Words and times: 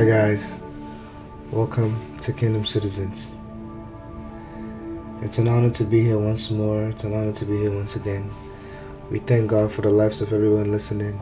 Hi, 0.00 0.06
guys. 0.06 0.62
Welcome 1.50 1.94
to 2.22 2.32
Kingdom 2.32 2.64
Citizens. 2.64 3.36
It's 5.20 5.36
an 5.36 5.46
honor 5.46 5.68
to 5.72 5.84
be 5.84 6.00
here 6.00 6.18
once 6.18 6.50
more. 6.50 6.84
It's 6.84 7.04
an 7.04 7.12
honor 7.12 7.32
to 7.32 7.44
be 7.44 7.58
here 7.58 7.70
once 7.70 7.96
again. 7.96 8.30
We 9.10 9.18
thank 9.18 9.50
God 9.50 9.70
for 9.70 9.82
the 9.82 9.90
lives 9.90 10.22
of 10.22 10.32
everyone 10.32 10.72
listening. 10.72 11.20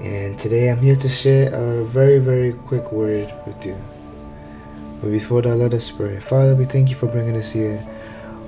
And 0.00 0.38
today 0.38 0.70
I'm 0.70 0.78
here 0.78 0.96
to 0.96 1.08
share 1.10 1.52
a 1.52 1.84
very, 1.84 2.18
very 2.18 2.54
quick 2.54 2.92
word 2.92 3.30
with 3.44 3.66
you. 3.66 3.76
But 5.02 5.10
before 5.10 5.42
that, 5.42 5.56
let 5.56 5.74
us 5.74 5.90
pray. 5.90 6.18
Father, 6.18 6.54
we 6.56 6.64
thank 6.64 6.88
you 6.88 6.96
for 6.96 7.08
bringing 7.08 7.36
us 7.36 7.52
here. 7.52 7.86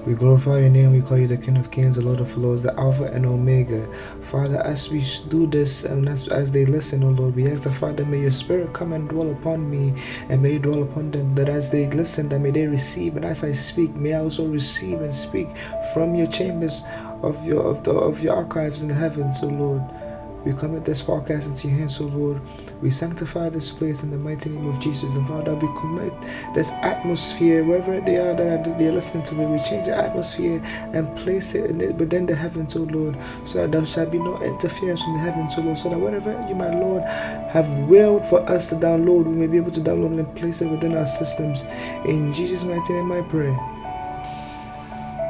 We 0.04 0.14
glorify 0.14 0.58
your 0.58 0.70
name. 0.70 0.90
We 0.90 1.00
call 1.00 1.18
you 1.18 1.28
the 1.28 1.36
King 1.36 1.56
of 1.56 1.70
Kings, 1.70 1.94
the 1.94 2.02
Lord 2.02 2.18
of 2.18 2.36
Lords, 2.36 2.64
the 2.64 2.76
Alpha 2.76 3.04
and 3.04 3.24
Omega. 3.24 3.86
Father, 4.20 4.58
as 4.58 4.90
we 4.90 5.00
do 5.28 5.46
this 5.46 5.84
and 5.84 6.08
as, 6.08 6.26
as 6.26 6.50
they 6.50 6.64
listen, 6.64 7.04
O 7.04 7.08
oh 7.08 7.10
Lord, 7.10 7.36
we 7.36 7.46
ask 7.46 7.62
the 7.62 7.72
Father, 7.72 8.04
may 8.04 8.22
your 8.22 8.32
Spirit 8.32 8.72
come 8.72 8.93
and 8.93 9.08
dwell 9.08 9.30
upon 9.30 9.70
me 9.70 9.94
and 10.29 10.43
may 10.43 10.54
you 10.54 10.58
dwell 10.58 10.82
upon 10.82 11.12
them. 11.12 11.36
That 11.36 11.48
as 11.48 11.70
they 11.70 11.88
listen, 11.88 12.29
that 12.30 12.40
may 12.40 12.50
they 12.50 12.66
receive, 12.66 13.14
and 13.14 13.24
as 13.24 13.44
I 13.44 13.52
speak, 13.52 13.94
may 13.94 14.14
I 14.14 14.20
also 14.20 14.48
receive 14.48 15.00
and 15.02 15.14
speak 15.14 15.48
from 15.94 16.16
your 16.16 16.26
chambers 16.26 16.82
of 17.22 17.46
your 17.46 17.62
of 17.62 17.84
the 17.84 17.93
of 17.93 18.22
your 18.24 18.34
archives 18.34 18.82
in 18.82 18.88
the 18.88 18.94
heavens, 18.94 19.40
O 19.44 19.46
oh 19.46 19.50
Lord. 19.50 20.01
We 20.44 20.52
commit 20.52 20.84
this 20.84 21.02
podcast 21.02 21.46
into 21.46 21.68
your 21.68 21.78
hands, 21.78 22.00
O 22.00 22.04
Lord. 22.04 22.40
We 22.80 22.90
sanctify 22.90 23.50
this 23.50 23.70
place 23.70 24.02
in 24.02 24.10
the 24.10 24.18
mighty 24.18 24.50
name 24.50 24.66
of 24.66 24.80
Jesus. 24.80 25.14
And 25.14 25.26
Father, 25.28 25.54
we 25.54 25.68
commit 25.80 26.12
this 26.54 26.72
atmosphere, 26.82 27.64
wherever 27.64 28.00
they 28.00 28.16
are 28.16 28.34
that 28.34 28.78
they 28.78 28.88
are 28.88 28.92
listening 28.92 29.24
to 29.24 29.34
me, 29.34 29.46
we 29.46 29.58
change 29.62 29.86
the 29.86 29.96
atmosphere 29.96 30.60
and 30.92 31.16
place 31.16 31.54
it, 31.54 31.70
in 31.70 31.80
it 31.80 31.94
within 31.94 32.27
the 32.27 32.34
heavens, 32.34 32.74
O 32.74 32.80
Lord, 32.80 33.16
so 33.44 33.62
that 33.62 33.72
there 33.72 33.86
shall 33.86 34.06
be 34.06 34.18
no 34.18 34.36
interference 34.42 35.02
from 35.02 35.14
the 35.14 35.20
heavens, 35.20 35.55
O 35.58 35.62
Lord, 35.62 35.78
so 35.78 35.88
that 35.88 35.98
whatever 35.98 36.32
you, 36.48 36.54
my 36.54 36.70
Lord, 36.70 37.02
have 37.02 37.68
willed 37.88 38.24
for 38.24 38.40
us 38.50 38.68
to 38.70 38.74
download, 38.77 39.27
we 39.27 39.34
may 39.34 39.46
be 39.46 39.58
able 39.58 39.70
to 39.72 39.80
download 39.80 40.18
and 40.18 40.34
place 40.36 40.60
it 40.60 40.68
within 40.68 40.96
our 40.96 41.06
systems. 41.06 41.62
In 42.04 42.32
Jesus' 42.32 42.64
mighty 42.64 42.92
name 42.92 43.12
I 43.12 43.22
pray. 43.22 43.56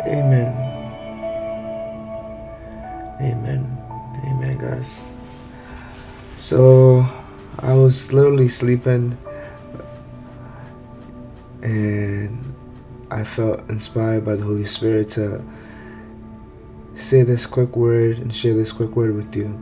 Amen. 0.06 0.52
Amen. 3.20 3.72
So, 6.42 7.06
I 7.60 7.72
was 7.74 8.12
literally 8.12 8.48
sleeping 8.48 9.16
and 11.62 12.52
I 13.12 13.22
felt 13.22 13.70
inspired 13.70 14.24
by 14.24 14.34
the 14.34 14.42
Holy 14.42 14.64
Spirit 14.64 15.08
to 15.10 15.40
say 16.96 17.22
this 17.22 17.46
quick 17.46 17.76
word 17.76 18.18
and 18.18 18.34
share 18.34 18.54
this 18.54 18.72
quick 18.72 18.96
word 18.96 19.14
with 19.14 19.36
you. 19.36 19.56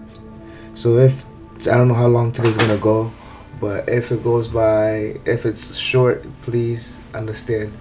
So, 0.73 0.97
if 0.97 1.27
I 1.71 1.77
don't 1.77 1.89
know 1.89 1.93
how 1.93 2.07
long 2.07 2.33
today's 2.33 2.57
gonna 2.57 2.79
go, 2.79 3.13
but 3.61 3.87
if 3.87 4.11
it 4.11 4.25
goes 4.25 4.49
by, 4.49 5.21
if 5.27 5.45
it's 5.45 5.77
short, 5.77 6.25
please 6.41 6.99
understand 7.13 7.77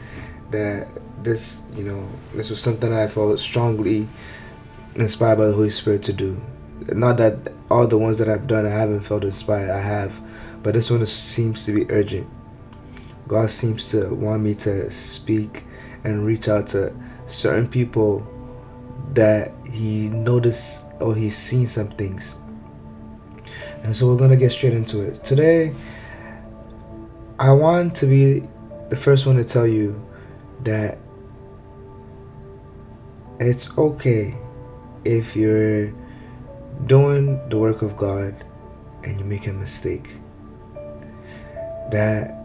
that 0.51 0.89
this, 1.23 1.63
you 1.73 1.85
know, 1.85 2.05
this 2.35 2.49
was 2.49 2.59
something 2.59 2.91
I 2.91 3.07
felt 3.07 3.39
strongly 3.39 4.09
inspired 4.95 5.37
by 5.37 5.45
the 5.45 5.53
Holy 5.53 5.69
Spirit 5.69 6.03
to 6.03 6.11
do 6.11 6.41
not 6.87 7.17
that 7.17 7.53
all 7.69 7.87
the 7.87 7.97
ones 7.97 8.17
that 8.17 8.29
I've 8.29 8.47
done 8.47 8.65
I 8.65 8.69
haven't 8.69 9.01
felt 9.01 9.23
inspired. 9.23 9.69
I 9.69 9.79
have, 9.79 10.19
but 10.63 10.73
this 10.73 10.89
one 10.89 11.05
seems 11.05 11.65
to 11.65 11.71
be 11.71 11.89
urgent. 11.91 12.27
God 13.27 13.51
seems 13.51 13.89
to 13.91 14.13
want 14.13 14.41
me 14.41 14.55
to 14.55 14.89
speak 14.89 15.63
and 16.03 16.25
reach 16.25 16.47
out 16.47 16.67
to 16.67 16.93
certain 17.27 17.67
people 17.67 18.27
that 19.13 19.51
He 19.71 20.09
noticed 20.09 20.85
or 20.99 21.15
He's 21.15 21.37
seen 21.37 21.67
some 21.67 21.89
things. 21.89 22.37
And 23.83 23.95
so 23.95 24.07
we're 24.07 24.17
gonna 24.17 24.35
get 24.35 24.51
straight 24.51 24.73
into 24.73 25.01
it. 25.01 25.23
Today, 25.23 25.73
I 27.37 27.51
want 27.51 27.95
to 27.97 28.05
be 28.05 28.47
the 28.89 28.95
first 28.95 29.25
one 29.25 29.37
to 29.37 29.43
tell 29.43 29.67
you 29.67 30.05
that 30.63 30.97
it's 33.39 33.77
okay 33.77 34.35
if 35.05 35.35
you're 35.35 35.93
doing 36.85 37.47
the 37.49 37.57
work 37.57 37.81
of 37.81 37.97
God 37.97 38.33
and 39.03 39.19
you 39.19 39.25
make 39.25 39.47
a 39.47 39.53
mistake, 39.53 40.15
that 41.91 42.35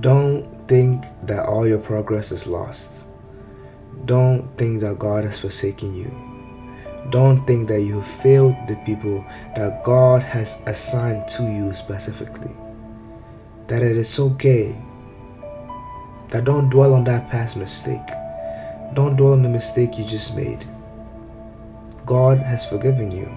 don't 0.00 0.44
think 0.68 1.04
that 1.22 1.46
all 1.46 1.66
your 1.66 1.78
progress 1.78 2.32
is 2.32 2.46
lost. 2.46 3.06
Don't 4.04 4.56
think 4.58 4.80
that 4.80 4.98
God 4.98 5.24
has 5.24 5.38
forsaken 5.38 5.94
you. 5.94 6.10
Don't 7.10 7.46
think 7.46 7.68
that 7.68 7.82
you 7.82 8.02
failed 8.02 8.56
the 8.66 8.76
people 8.84 9.24
that 9.56 9.84
God 9.84 10.22
has 10.22 10.60
assigned 10.66 11.28
to 11.28 11.42
you 11.44 11.72
specifically. 11.74 12.50
That 13.68 13.82
it 13.82 13.96
is 13.96 14.18
okay. 14.18 14.76
That 16.28 16.44
don't 16.44 16.70
dwell 16.70 16.94
on 16.94 17.04
that 17.04 17.30
past 17.30 17.56
mistake. 17.56 18.06
Don't 18.94 19.16
dwell 19.16 19.32
on 19.32 19.42
the 19.42 19.48
mistake 19.48 19.98
you 19.98 20.04
just 20.04 20.34
made. 20.34 20.64
God 22.06 22.38
has 22.38 22.66
forgiven 22.66 23.10
you. 23.10 23.32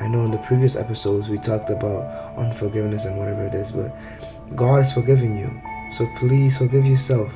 I 0.00 0.08
know 0.08 0.24
in 0.24 0.30
the 0.30 0.38
previous 0.38 0.76
episodes 0.76 1.28
we 1.28 1.38
talked 1.38 1.70
about 1.70 2.36
unforgiveness 2.36 3.04
and 3.04 3.18
whatever 3.18 3.44
it 3.44 3.54
is, 3.54 3.72
but 3.72 3.94
God 4.56 4.78
has 4.78 4.92
forgiven 4.92 5.36
you. 5.36 5.50
So 5.92 6.08
please 6.16 6.58
forgive 6.58 6.86
yourself. 6.86 7.32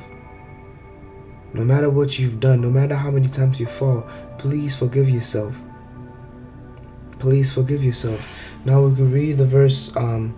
No 1.53 1.63
matter 1.63 1.89
what 1.89 2.19
you've 2.19 2.39
done, 2.39 2.61
no 2.61 2.69
matter 2.69 2.95
how 2.95 3.11
many 3.11 3.27
times 3.27 3.59
you 3.59 3.65
fall, 3.65 4.07
please 4.37 4.75
forgive 4.75 5.09
yourself. 5.09 5.59
Please 7.19 7.53
forgive 7.53 7.83
yourself. 7.83 8.55
Now 8.65 8.81
we 8.81 8.95
can 8.95 9.11
read 9.11 9.37
the 9.37 9.45
verse. 9.45 9.95
Um, 9.95 10.35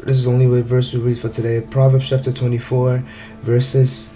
this 0.00 0.16
is 0.16 0.24
the 0.24 0.30
only 0.30 0.60
verse 0.62 0.92
we 0.92 1.00
read 1.00 1.18
for 1.18 1.28
today. 1.28 1.60
Proverbs 1.60 2.08
chapter 2.08 2.32
24, 2.32 3.04
verses 3.42 4.12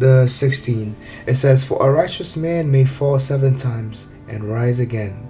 the 0.00 0.26
16, 0.26 0.96
it 1.26 1.36
says, 1.36 1.62
For 1.62 1.86
a 1.86 1.92
righteous 1.92 2.36
man 2.36 2.70
may 2.70 2.86
fall 2.86 3.18
seven 3.18 3.56
times 3.56 4.08
and 4.28 4.44
rise 4.44 4.80
again. 4.80 5.26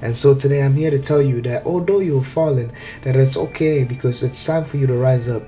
And 0.00 0.16
so 0.16 0.34
today 0.34 0.62
I'm 0.62 0.74
here 0.74 0.90
to 0.90 0.98
tell 0.98 1.20
you 1.20 1.42
that 1.42 1.66
although 1.66 2.00
you've 2.00 2.26
fallen, 2.26 2.72
that 3.02 3.16
it's 3.16 3.36
okay 3.36 3.84
because 3.84 4.22
it's 4.22 4.44
time 4.44 4.64
for 4.64 4.78
you 4.78 4.86
to 4.86 4.94
rise 4.94 5.28
up. 5.28 5.42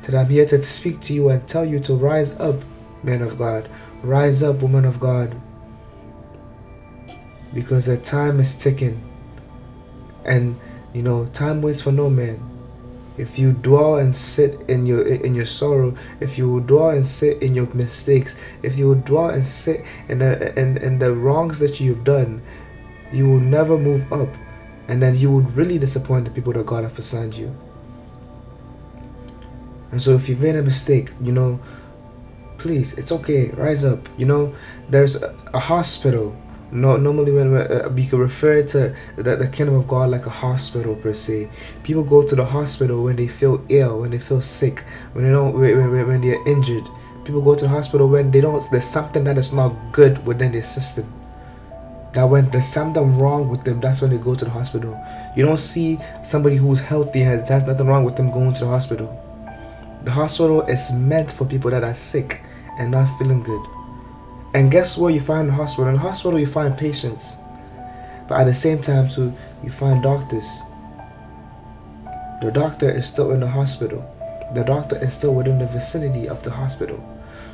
Today 0.00 0.18
I'm 0.18 0.28
here 0.28 0.46
to 0.46 0.62
speak 0.62 1.00
to 1.02 1.12
you 1.12 1.28
and 1.28 1.46
tell 1.46 1.64
you 1.64 1.78
to 1.80 1.94
rise 1.94 2.32
up, 2.40 2.56
man 3.02 3.20
of 3.20 3.36
God. 3.36 3.68
Rise 4.02 4.42
up, 4.42 4.62
woman 4.62 4.86
of 4.86 4.98
God. 4.98 5.38
Because 7.52 7.86
the 7.86 7.98
time 7.98 8.40
is 8.40 8.54
ticking. 8.54 9.02
And, 10.24 10.58
you 10.94 11.02
know, 11.02 11.26
time 11.26 11.60
waits 11.60 11.82
for 11.82 11.92
no 11.92 12.08
man 12.08 12.49
if 13.20 13.38
you 13.38 13.52
dwell 13.52 13.96
and 13.96 14.16
sit 14.16 14.58
in 14.68 14.86
your 14.86 15.06
in 15.06 15.34
your 15.34 15.46
sorrow 15.46 15.94
if 16.20 16.38
you 16.38 16.50
will 16.50 16.60
dwell 16.60 16.90
and 16.90 17.04
sit 17.04 17.42
in 17.42 17.54
your 17.54 17.66
mistakes 17.74 18.34
if 18.62 18.78
you 18.78 18.88
will 18.88 19.02
dwell 19.02 19.28
and 19.30 19.44
sit 19.44 19.84
in 20.08 20.18
the 20.18 20.58
in, 20.58 20.78
in 20.78 20.98
the 20.98 21.14
wrongs 21.14 21.58
that 21.58 21.78
you've 21.80 22.02
done 22.02 22.42
you 23.12 23.28
will 23.28 23.40
never 23.40 23.76
move 23.76 24.10
up 24.12 24.34
and 24.88 25.02
then 25.02 25.14
you 25.14 25.30
would 25.30 25.52
really 25.52 25.78
disappoint 25.78 26.24
the 26.24 26.30
people 26.30 26.52
that 26.52 26.66
god 26.66 26.82
has 26.82 26.98
assigned 26.98 27.36
you. 27.36 27.54
And 29.92 30.00
so 30.00 30.12
if 30.14 30.28
you've 30.28 30.40
made 30.40 30.56
a 30.56 30.62
mistake 30.62 31.12
you 31.20 31.32
know 31.32 31.60
please 32.58 32.94
it's 32.94 33.12
okay 33.12 33.50
rise 33.50 33.84
up. 33.84 34.08
You 34.16 34.26
know 34.26 34.54
there's 34.88 35.16
a, 35.16 35.34
a 35.52 35.58
hospital 35.58 36.34
no, 36.72 36.96
normally 36.96 37.32
when 37.32 37.56
uh, 37.56 37.88
we 37.94 38.06
can 38.06 38.18
refer 38.18 38.62
to 38.62 38.94
the, 39.16 39.36
the 39.36 39.48
kingdom 39.48 39.74
of 39.74 39.88
God 39.88 40.10
like 40.10 40.26
a 40.26 40.30
hospital 40.30 40.94
per 40.94 41.12
se. 41.12 41.50
People 41.82 42.04
go 42.04 42.22
to 42.22 42.36
the 42.36 42.44
hospital 42.44 43.04
when 43.04 43.16
they 43.16 43.26
feel 43.26 43.64
ill, 43.68 44.00
when 44.00 44.10
they 44.10 44.18
feel 44.18 44.40
sick, 44.40 44.80
when 45.12 45.24
they 45.24 45.30
don't, 45.30 45.58
when, 45.58 46.06
when 46.06 46.20
they're 46.20 46.46
injured. 46.46 46.88
People 47.24 47.42
go 47.42 47.54
to 47.54 47.64
the 47.64 47.68
hospital 47.68 48.08
when 48.08 48.30
they 48.30 48.40
don't. 48.40 48.62
There's 48.70 48.84
something 48.84 49.24
that 49.24 49.36
is 49.36 49.52
not 49.52 49.74
good 49.92 50.24
within 50.26 50.52
their 50.52 50.62
system. 50.62 51.12
That 52.12 52.24
when 52.24 52.48
there's 52.50 52.68
something 52.68 53.18
wrong 53.18 53.48
with 53.48 53.64
them, 53.64 53.80
that's 53.80 54.00
when 54.00 54.10
they 54.10 54.18
go 54.18 54.34
to 54.34 54.44
the 54.44 54.50
hospital. 54.50 55.00
You 55.36 55.44
don't 55.44 55.58
see 55.58 55.98
somebody 56.22 56.56
who's 56.56 56.80
healthy 56.80 57.22
and 57.22 57.46
has 57.48 57.66
nothing 57.66 57.86
wrong 57.86 58.04
with 58.04 58.16
them 58.16 58.30
going 58.30 58.52
to 58.54 58.64
the 58.64 58.70
hospital. 58.70 59.16
The 60.02 60.10
hospital 60.10 60.62
is 60.62 60.92
meant 60.92 61.30
for 61.30 61.44
people 61.44 61.70
that 61.70 61.84
are 61.84 61.94
sick 61.94 62.42
and 62.78 62.90
not 62.90 63.06
feeling 63.18 63.42
good. 63.42 63.60
And 64.54 64.70
guess 64.70 64.98
what 64.98 65.14
you 65.14 65.20
find 65.20 65.42
in 65.42 65.46
the 65.48 65.52
hospital? 65.54 65.88
In 65.88 65.96
hospital, 65.96 66.38
you 66.38 66.46
find 66.46 66.76
patients. 66.76 67.36
But 68.28 68.40
at 68.40 68.44
the 68.44 68.54
same 68.54 68.82
time, 68.82 69.08
too, 69.08 69.32
you 69.62 69.70
find 69.70 70.02
doctors. 70.02 70.62
The 72.40 72.50
doctor 72.52 72.90
is 72.90 73.06
still 73.06 73.32
in 73.32 73.40
the 73.40 73.48
hospital. 73.48 74.04
The 74.54 74.64
doctor 74.64 74.96
is 74.96 75.12
still 75.12 75.34
within 75.34 75.58
the 75.58 75.66
vicinity 75.66 76.28
of 76.28 76.42
the 76.42 76.50
hospital. 76.50 76.98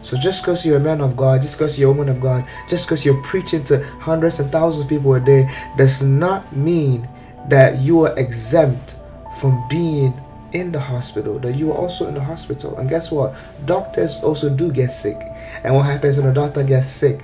So 0.02 0.16
just 0.16 0.42
because 0.42 0.64
you're 0.64 0.76
a 0.76 0.80
man 0.80 1.00
of 1.00 1.16
God, 1.16 1.42
just 1.42 1.58
because 1.58 1.78
you're 1.78 1.90
a 1.90 1.92
woman 1.92 2.08
of 2.08 2.20
God, 2.20 2.46
just 2.68 2.86
because 2.86 3.04
you're 3.04 3.20
preaching 3.22 3.64
to 3.64 3.84
hundreds 3.98 4.38
and 4.38 4.50
thousands 4.52 4.84
of 4.84 4.88
people 4.88 5.14
a 5.14 5.20
day, 5.20 5.50
does 5.76 6.02
not 6.02 6.54
mean 6.54 7.08
that 7.48 7.80
you 7.80 8.04
are 8.06 8.18
exempt 8.18 8.96
from 9.40 9.66
being 9.68 10.14
in 10.52 10.72
the 10.72 10.80
hospital, 10.80 11.38
that 11.40 11.56
you 11.56 11.72
are 11.72 11.76
also 11.76 12.06
in 12.08 12.14
the 12.14 12.22
hospital. 12.22 12.76
And 12.76 12.88
guess 12.88 13.10
what? 13.10 13.34
Doctors 13.64 14.20
also 14.22 14.48
do 14.48 14.70
get 14.72 14.90
sick. 14.90 15.16
And 15.64 15.74
what 15.74 15.86
happens 15.86 16.18
when 16.18 16.26
a 16.26 16.34
doctor 16.34 16.62
gets 16.62 16.88
sick? 16.88 17.22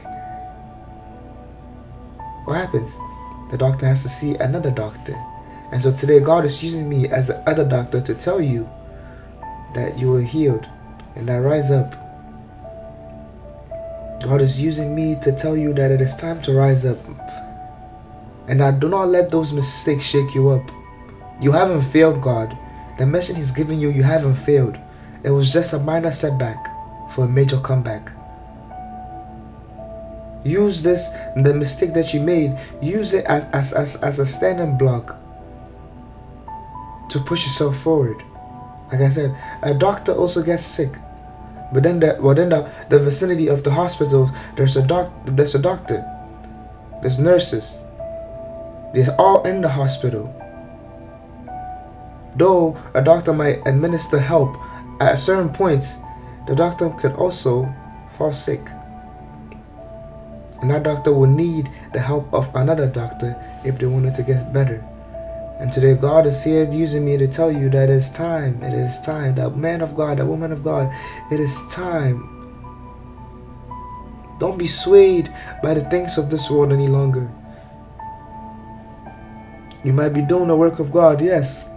What 2.45 2.55
happens? 2.55 2.99
The 3.51 3.59
doctor 3.59 3.87
has 3.87 4.03
to 4.03 4.09
see 4.09 4.35
another 4.37 4.71
doctor. 4.71 5.15
And 5.71 5.81
so 5.81 5.93
today, 5.93 6.21
God 6.21 6.45
is 6.45 6.63
using 6.63 6.89
me 6.89 7.09
as 7.09 7.29
the 7.29 7.39
other 7.49 7.67
doctor 7.67 8.01
to 8.01 8.15
tell 8.15 8.41
you 8.41 8.69
that 9.75 9.99
you 9.99 10.15
are 10.15 10.23
healed 10.23 10.69
and 11.15 11.29
that 11.29 11.37
rise 11.37 11.71
up. 11.71 11.95
God 14.23 14.41
is 14.41 14.61
using 14.61 14.95
me 14.95 15.17
to 15.23 15.33
tell 15.33 15.57
you 15.57 15.73
that 15.75 15.91
it 15.91 16.01
is 16.01 16.15
time 16.15 16.41
to 16.43 16.53
rise 16.53 16.85
up. 16.85 16.99
And 18.49 18.63
I 18.63 18.71
do 18.71 18.89
not 18.89 19.09
let 19.09 19.31
those 19.31 19.53
mistakes 19.53 20.05
shake 20.05 20.35
you 20.35 20.51
up. 20.51 20.71
You 21.41 21.53
haven't 21.53 21.83
failed 21.83 22.21
God. 22.21 22.57
The 22.99 23.07
mission 23.07 23.37
He's 23.37 23.51
given 23.51 23.81
you, 23.81 23.91
you 23.91 24.03
haven't 24.03 24.35
failed. 24.35 24.79
It 25.25 25.31
was 25.31 25.53
just 25.53 25.73
a 25.73 25.79
minor 25.79 26.13
setback 26.13 26.69
for 27.11 27.25
a 27.25 27.29
major 27.29 27.59
comeback. 27.59 28.11
Use 30.45 30.83
this, 30.83 31.11
the 31.37 31.55
mistake 31.55 31.95
that 31.95 32.13
you 32.13 32.21
made, 32.21 32.59
use 32.81 33.15
it 33.15 33.25
as, 33.27 33.45
as, 33.53 33.73
as, 33.73 33.97
as 34.03 34.19
a 34.19 34.27
standing 34.27 34.77
block 34.77 35.17
to 37.11 37.21
push 37.21 37.45
yourself 37.45 37.77
forward. 37.77 38.23
Like 38.91 39.03
I 39.03 39.09
said, 39.09 39.37
a 39.63 39.73
doctor 39.73 40.13
also 40.13 40.43
gets 40.43 40.65
sick. 40.65 40.93
But 41.73 41.85
then 41.85 42.01
the 42.01 42.19
well 42.21 42.35
then 42.35 42.51
the, 42.51 42.71
the 42.91 42.99
vicinity 42.99 43.49
of 43.49 43.63
the 43.63 43.71
hospitals, 43.71 44.31
there's 44.57 44.77
a 44.77 44.87
doc 44.87 45.11
there's 45.25 45.55
a 45.55 45.59
doctor. 45.59 46.05
There's 47.01 47.19
nurses. 47.19 47.85
They're 48.93 49.15
all 49.19 49.43
in 49.47 49.63
the 49.63 49.71
hospital. 49.71 50.29
Though 52.37 52.77
a 52.95 53.03
doctor 53.03 53.33
might 53.33 53.67
administer 53.67 54.19
help 54.19 54.57
at 55.01 55.19
certain 55.19 55.51
points, 55.51 55.99
the 56.47 56.55
doctor 56.55 56.91
could 56.91 57.13
also 57.13 57.73
fall 58.11 58.33
sick. 58.33 58.67
And 60.61 60.71
that 60.71 60.85
doctor 60.85 61.13
will 61.13 61.29
need 61.29 61.69
the 61.93 62.01
help 62.01 62.33
of 62.33 62.55
another 62.55 62.87
doctor 62.87 63.37
if 63.65 63.79
they 63.79 63.87
wanted 63.87 64.15
to 64.15 64.23
get 64.23 64.53
better. 64.53 64.85
And 65.59 65.73
today, 65.73 65.95
God 65.95 66.27
is 66.27 66.43
here 66.43 66.69
using 66.71 67.05
me 67.05 67.17
to 67.17 67.29
tell 67.29 67.53
you 67.53 67.69
that 67.71 67.89
it's 67.89 68.09
time. 68.09 68.61
It 68.63 68.75
is 68.75 68.99
time. 69.01 69.37
That 69.37 69.57
man 69.57 69.81
of 69.81 69.97
God, 69.97 70.19
that 70.19 70.27
woman 70.27 70.51
of 70.51 70.65
God, 70.65 70.93
it 71.31 71.39
is 71.39 71.65
time. 71.69 72.29
Don't 74.41 74.59
be 74.59 74.67
swayed 74.67 75.33
by 75.63 75.75
the 75.75 75.83
things 75.83 76.19
of 76.19 76.31
this 76.31 76.51
world 76.51 76.73
any 76.73 76.89
longer. 76.89 77.31
You 79.85 79.93
might 79.93 80.11
be 80.11 80.23
doing 80.23 80.49
the 80.49 80.57
work 80.57 80.81
of 80.81 80.91
God, 80.91 81.21
yes. 81.21 81.71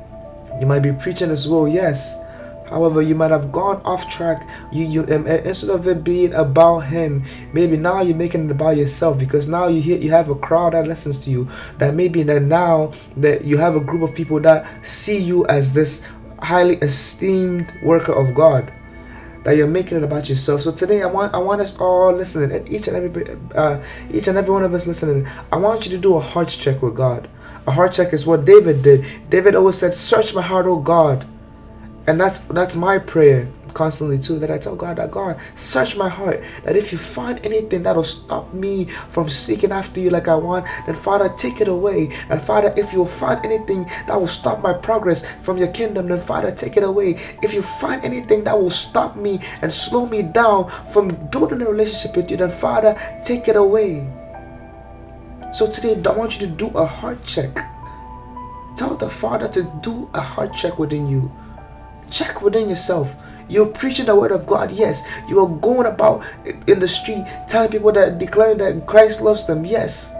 You 0.59 0.65
might 0.65 0.79
be 0.79 0.93
preaching 0.93 1.29
as 1.29 1.47
well, 1.47 1.67
yes. 1.67 2.19
However, 2.69 3.01
you 3.01 3.13
might 3.13 3.31
have 3.31 3.51
gone 3.51 3.81
off 3.85 4.09
track. 4.09 4.47
You, 4.71 4.85
you 4.85 5.01
um, 5.15 5.25
uh, 5.27 5.37
instead 5.45 5.69
of 5.69 5.87
it 5.87 6.03
being 6.03 6.33
about 6.33 6.79
him, 6.79 7.23
maybe 7.53 7.77
now 7.77 8.01
you're 8.01 8.15
making 8.15 8.45
it 8.45 8.51
about 8.51 8.77
yourself 8.77 9.19
because 9.19 9.47
now 9.47 9.67
you 9.67 9.81
hear 9.81 9.97
you 9.97 10.09
have 10.11 10.29
a 10.29 10.35
crowd 10.35 10.73
that 10.73 10.87
listens 10.87 11.23
to 11.25 11.29
you. 11.29 11.47
That 11.77 11.93
maybe 11.93 12.23
that 12.23 12.41
now 12.41 12.91
that 13.17 13.45
you 13.45 13.57
have 13.57 13.75
a 13.75 13.79
group 13.79 14.01
of 14.01 14.15
people 14.15 14.39
that 14.41 14.65
see 14.85 15.17
you 15.17 15.45
as 15.45 15.73
this 15.73 16.07
highly 16.41 16.75
esteemed 16.77 17.71
worker 17.83 18.13
of 18.13 18.33
God. 18.33 18.73
That 19.43 19.57
you're 19.57 19.67
making 19.67 19.99
it 19.99 20.03
about 20.03 20.27
yourself. 20.27 20.61
So 20.61 20.71
today, 20.71 21.03
I 21.03 21.05
want 21.05 21.35
I 21.35 21.37
want 21.37 21.61
us 21.61 21.77
all 21.77 22.11
listening, 22.13 22.67
each 22.67 22.87
and 22.87 22.97
every 22.97 23.23
uh, 23.53 23.83
each 24.11 24.27
and 24.27 24.39
every 24.39 24.51
one 24.51 24.63
of 24.63 24.73
us 24.73 24.87
listening. 24.87 25.27
I 25.51 25.57
want 25.57 25.85
you 25.85 25.91
to 25.91 25.99
do 25.99 26.15
a 26.15 26.19
heart 26.19 26.47
check 26.47 26.81
with 26.81 26.95
God. 26.95 27.29
A 27.67 27.71
heart 27.71 27.93
check 27.93 28.13
is 28.13 28.25
what 28.25 28.45
David 28.45 28.81
did. 28.81 29.05
David 29.29 29.55
always 29.55 29.77
said, 29.77 29.93
"Search 29.93 30.33
my 30.35 30.41
heart, 30.41 30.65
oh 30.67 30.79
God." 30.79 31.25
And 32.07 32.19
that's 32.19 32.39
that's 32.39 32.75
my 32.75 32.99
prayer 32.99 33.47
constantly 33.75 34.17
too 34.17 34.39
that 34.39 34.49
I 34.49 34.57
tell 34.57 34.75
God 34.75 34.97
that 34.97 35.11
God 35.11 35.37
search 35.53 35.95
my 35.97 36.09
heart 36.09 36.41
that 36.63 36.75
if 36.75 36.91
you 36.91 36.97
find 36.97 37.45
anything 37.45 37.83
that'll 37.83 38.03
stop 38.03 38.51
me 38.53 38.85
from 38.85 39.29
seeking 39.29 39.71
after 39.71 39.99
you 39.99 40.09
like 40.09 40.27
I 40.27 40.35
want 40.35 40.65
then 40.87 40.95
Father 40.95 41.29
take 41.37 41.61
it 41.61 41.67
away 41.67 42.09
and 42.29 42.41
Father 42.41 42.73
if 42.77 42.93
you 42.93 43.05
find 43.05 43.45
anything 43.45 43.83
that 44.07 44.19
will 44.19 44.27
stop 44.27 44.61
my 44.61 44.73
progress 44.73 45.29
from 45.43 45.57
your 45.57 45.67
kingdom 45.67 46.07
then 46.07 46.19
Father 46.19 46.51
take 46.51 46.77
it 46.77 46.83
away 46.83 47.19
if 47.43 47.53
you 47.53 47.61
find 47.61 48.03
anything 48.03 48.45
that 48.45 48.57
will 48.57 48.69
stop 48.69 49.17
me 49.17 49.39
and 49.61 49.71
slow 49.71 50.07
me 50.07 50.23
down 50.23 50.69
from 50.91 51.09
building 51.29 51.61
a 51.61 51.65
relationship 51.65 52.15
with 52.15 52.31
you 52.31 52.37
then 52.37 52.49
Father 52.49 52.95
take 53.23 53.47
it 53.49 53.57
away 53.57 54.07
so 55.55 55.69
today 55.71 55.95
I 56.07 56.13
want 56.13 56.39
you 56.39 56.47
to 56.47 56.53
do 56.53 56.67
a 56.69 56.85
heart 56.85 57.23
check 57.23 57.55
tell 58.75 58.95
the 58.95 59.09
Father 59.09 59.47
to 59.47 59.63
do 59.81 60.09
a 60.13 60.21
heart 60.21 60.53
check 60.53 60.77
within 60.77 61.07
you 61.07 61.31
Check 62.09 62.41
within 62.41 62.69
yourself. 62.69 63.15
You're 63.47 63.67
preaching 63.67 64.05
the 64.05 64.15
word 64.15 64.31
of 64.31 64.47
God, 64.47 64.71
yes. 64.71 65.03
You 65.27 65.39
are 65.39 65.49
going 65.49 65.85
about 65.85 66.25
in 66.67 66.79
the 66.79 66.87
street 66.87 67.25
telling 67.47 67.71
people 67.71 67.91
that 67.93 68.17
declaring 68.17 68.57
that 68.59 68.87
Christ 68.87 69.21
loves 69.21 69.45
them, 69.45 69.65
yes. 69.65 70.11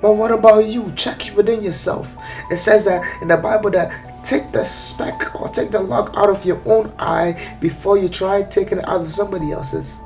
But 0.00 0.14
what 0.14 0.32
about 0.32 0.66
you? 0.66 0.92
Check 0.96 1.30
within 1.36 1.62
yourself. 1.62 2.16
It 2.50 2.58
says 2.58 2.84
that 2.86 3.04
in 3.22 3.28
the 3.28 3.36
Bible 3.36 3.70
that 3.70 4.24
take 4.24 4.50
the 4.52 4.64
speck 4.64 5.40
or 5.40 5.48
take 5.48 5.70
the 5.70 5.80
log 5.80 6.10
out 6.16 6.28
of 6.28 6.44
your 6.44 6.60
own 6.66 6.92
eye 6.98 7.56
before 7.60 7.98
you 7.98 8.08
try 8.08 8.42
taking 8.42 8.78
it 8.78 8.88
out 8.88 9.00
of 9.00 9.12
somebody 9.12 9.52
else's. 9.52 10.00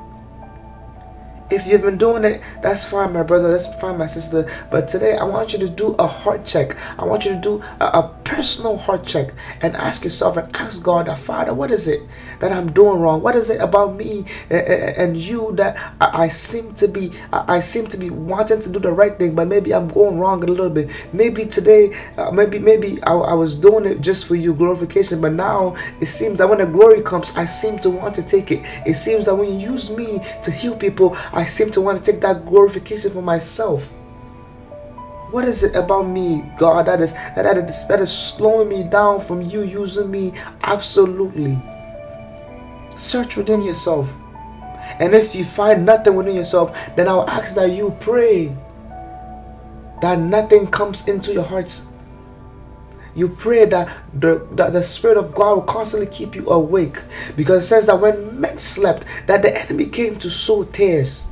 If 1.49 1.65
you've 1.67 1.81
been 1.81 1.97
doing 1.97 2.23
it, 2.23 2.41
that's 2.61 2.83
fine, 2.83 3.13
my 3.13 3.23
brother. 3.23 3.49
That's 3.51 3.67
fine, 3.79 3.97
my 3.97 4.07
sister. 4.07 4.49
But 4.69 4.87
today, 4.87 5.15
I 5.15 5.23
want 5.23 5.53
you 5.53 5.59
to 5.59 5.69
do 5.69 5.93
a 5.93 6.07
heart 6.07 6.45
check. 6.45 6.75
I 6.99 7.05
want 7.05 7.25
you 7.25 7.33
to 7.33 7.39
do 7.39 7.63
a, 7.79 7.85
a 7.85 8.15
personal 8.25 8.77
heart 8.77 9.05
check 9.05 9.33
and 9.61 9.75
ask 9.77 10.03
yourself 10.03 10.35
and 10.35 10.53
ask 10.55 10.83
God, 10.83 11.07
Father, 11.17 11.53
what 11.53 11.71
is 11.71 11.87
it 11.87 12.01
that 12.39 12.51
I'm 12.51 12.71
doing 12.73 12.99
wrong? 12.99 13.21
What 13.21 13.35
is 13.35 13.49
it 13.49 13.61
about 13.61 13.95
me 13.95 14.25
and 14.49 15.15
you 15.15 15.53
that 15.53 15.77
I 16.01 16.27
seem 16.27 16.73
to 16.75 16.87
be? 16.87 17.11
I 17.31 17.61
seem 17.61 17.87
to 17.87 17.97
be 17.97 18.09
wanting 18.09 18.61
to 18.61 18.69
do 18.69 18.79
the 18.79 18.91
right 18.91 19.17
thing, 19.17 19.33
but 19.33 19.47
maybe 19.47 19.73
I'm 19.73 19.87
going 19.87 20.19
wrong 20.19 20.43
a 20.43 20.47
little 20.47 20.69
bit. 20.69 20.89
Maybe 21.13 21.45
today, 21.45 21.95
uh, 22.17 22.31
maybe 22.31 22.59
maybe 22.59 23.01
I, 23.03 23.13
I 23.13 23.33
was 23.33 23.55
doing 23.55 23.85
it 23.85 24.01
just 24.01 24.27
for 24.27 24.35
you 24.35 24.53
glorification, 24.53 25.21
but 25.21 25.31
now 25.31 25.75
it 26.01 26.07
seems 26.07 26.39
that 26.39 26.49
when 26.49 26.59
the 26.59 26.65
glory 26.65 27.01
comes, 27.01 27.35
I 27.37 27.45
seem 27.45 27.79
to 27.79 27.89
want 27.89 28.13
to 28.15 28.23
take 28.23 28.51
it. 28.51 28.59
It 28.85 28.95
seems 28.95 29.25
that 29.27 29.35
when 29.35 29.59
you 29.59 29.71
use 29.71 29.89
me 29.89 30.19
to 30.43 30.51
heal 30.51 30.75
people, 30.75 31.15
I 31.37 31.45
seem 31.45 31.69
to 31.71 31.81
want 31.81 32.03
to 32.03 32.11
take 32.11 32.19
that 32.21 32.47
glorification 32.47 33.11
for 33.11 33.21
myself. 33.21 33.93
What 35.29 35.45
is 35.45 35.61
it 35.61 35.75
about 35.75 36.07
me, 36.07 36.43
God, 36.57 36.87
that 36.87 36.99
is 36.99 37.13
that 37.13 37.55
is 37.55 37.87
that 37.87 37.99
is 37.99 38.11
slowing 38.11 38.69
me 38.69 38.83
down 38.83 39.19
from 39.19 39.41
you 39.41 39.61
using 39.61 40.09
me? 40.09 40.33
Absolutely. 40.63 41.61
Search 42.95 43.37
within 43.37 43.61
yourself. 43.61 44.17
And 44.99 45.13
if 45.13 45.35
you 45.35 45.43
find 45.43 45.85
nothing 45.85 46.15
within 46.15 46.35
yourself, 46.35 46.75
then 46.95 47.07
I'll 47.07 47.29
ask 47.29 47.53
that 47.53 47.69
you 47.69 47.95
pray 47.99 48.57
that 50.01 50.17
nothing 50.17 50.65
comes 50.65 51.07
into 51.07 51.33
your 51.33 51.43
hearts. 51.43 51.85
You 53.13 53.29
pray 53.29 53.65
that 53.65 53.95
the, 54.13 54.47
that 54.53 54.73
the 54.73 54.81
Spirit 54.81 55.17
of 55.17 55.35
God 55.35 55.55
will 55.55 55.63
constantly 55.63 56.07
keep 56.07 56.35
you 56.35 56.47
awake. 56.49 57.03
Because 57.35 57.63
it 57.63 57.67
says 57.67 57.85
that 57.87 57.99
when 57.99 58.39
men 58.39 58.57
slept, 58.57 59.05
that 59.25 59.41
the 59.43 59.59
enemy 59.59 59.87
came 59.87 60.15
to 60.17 60.29
sow 60.29 60.63
tares 60.63 61.26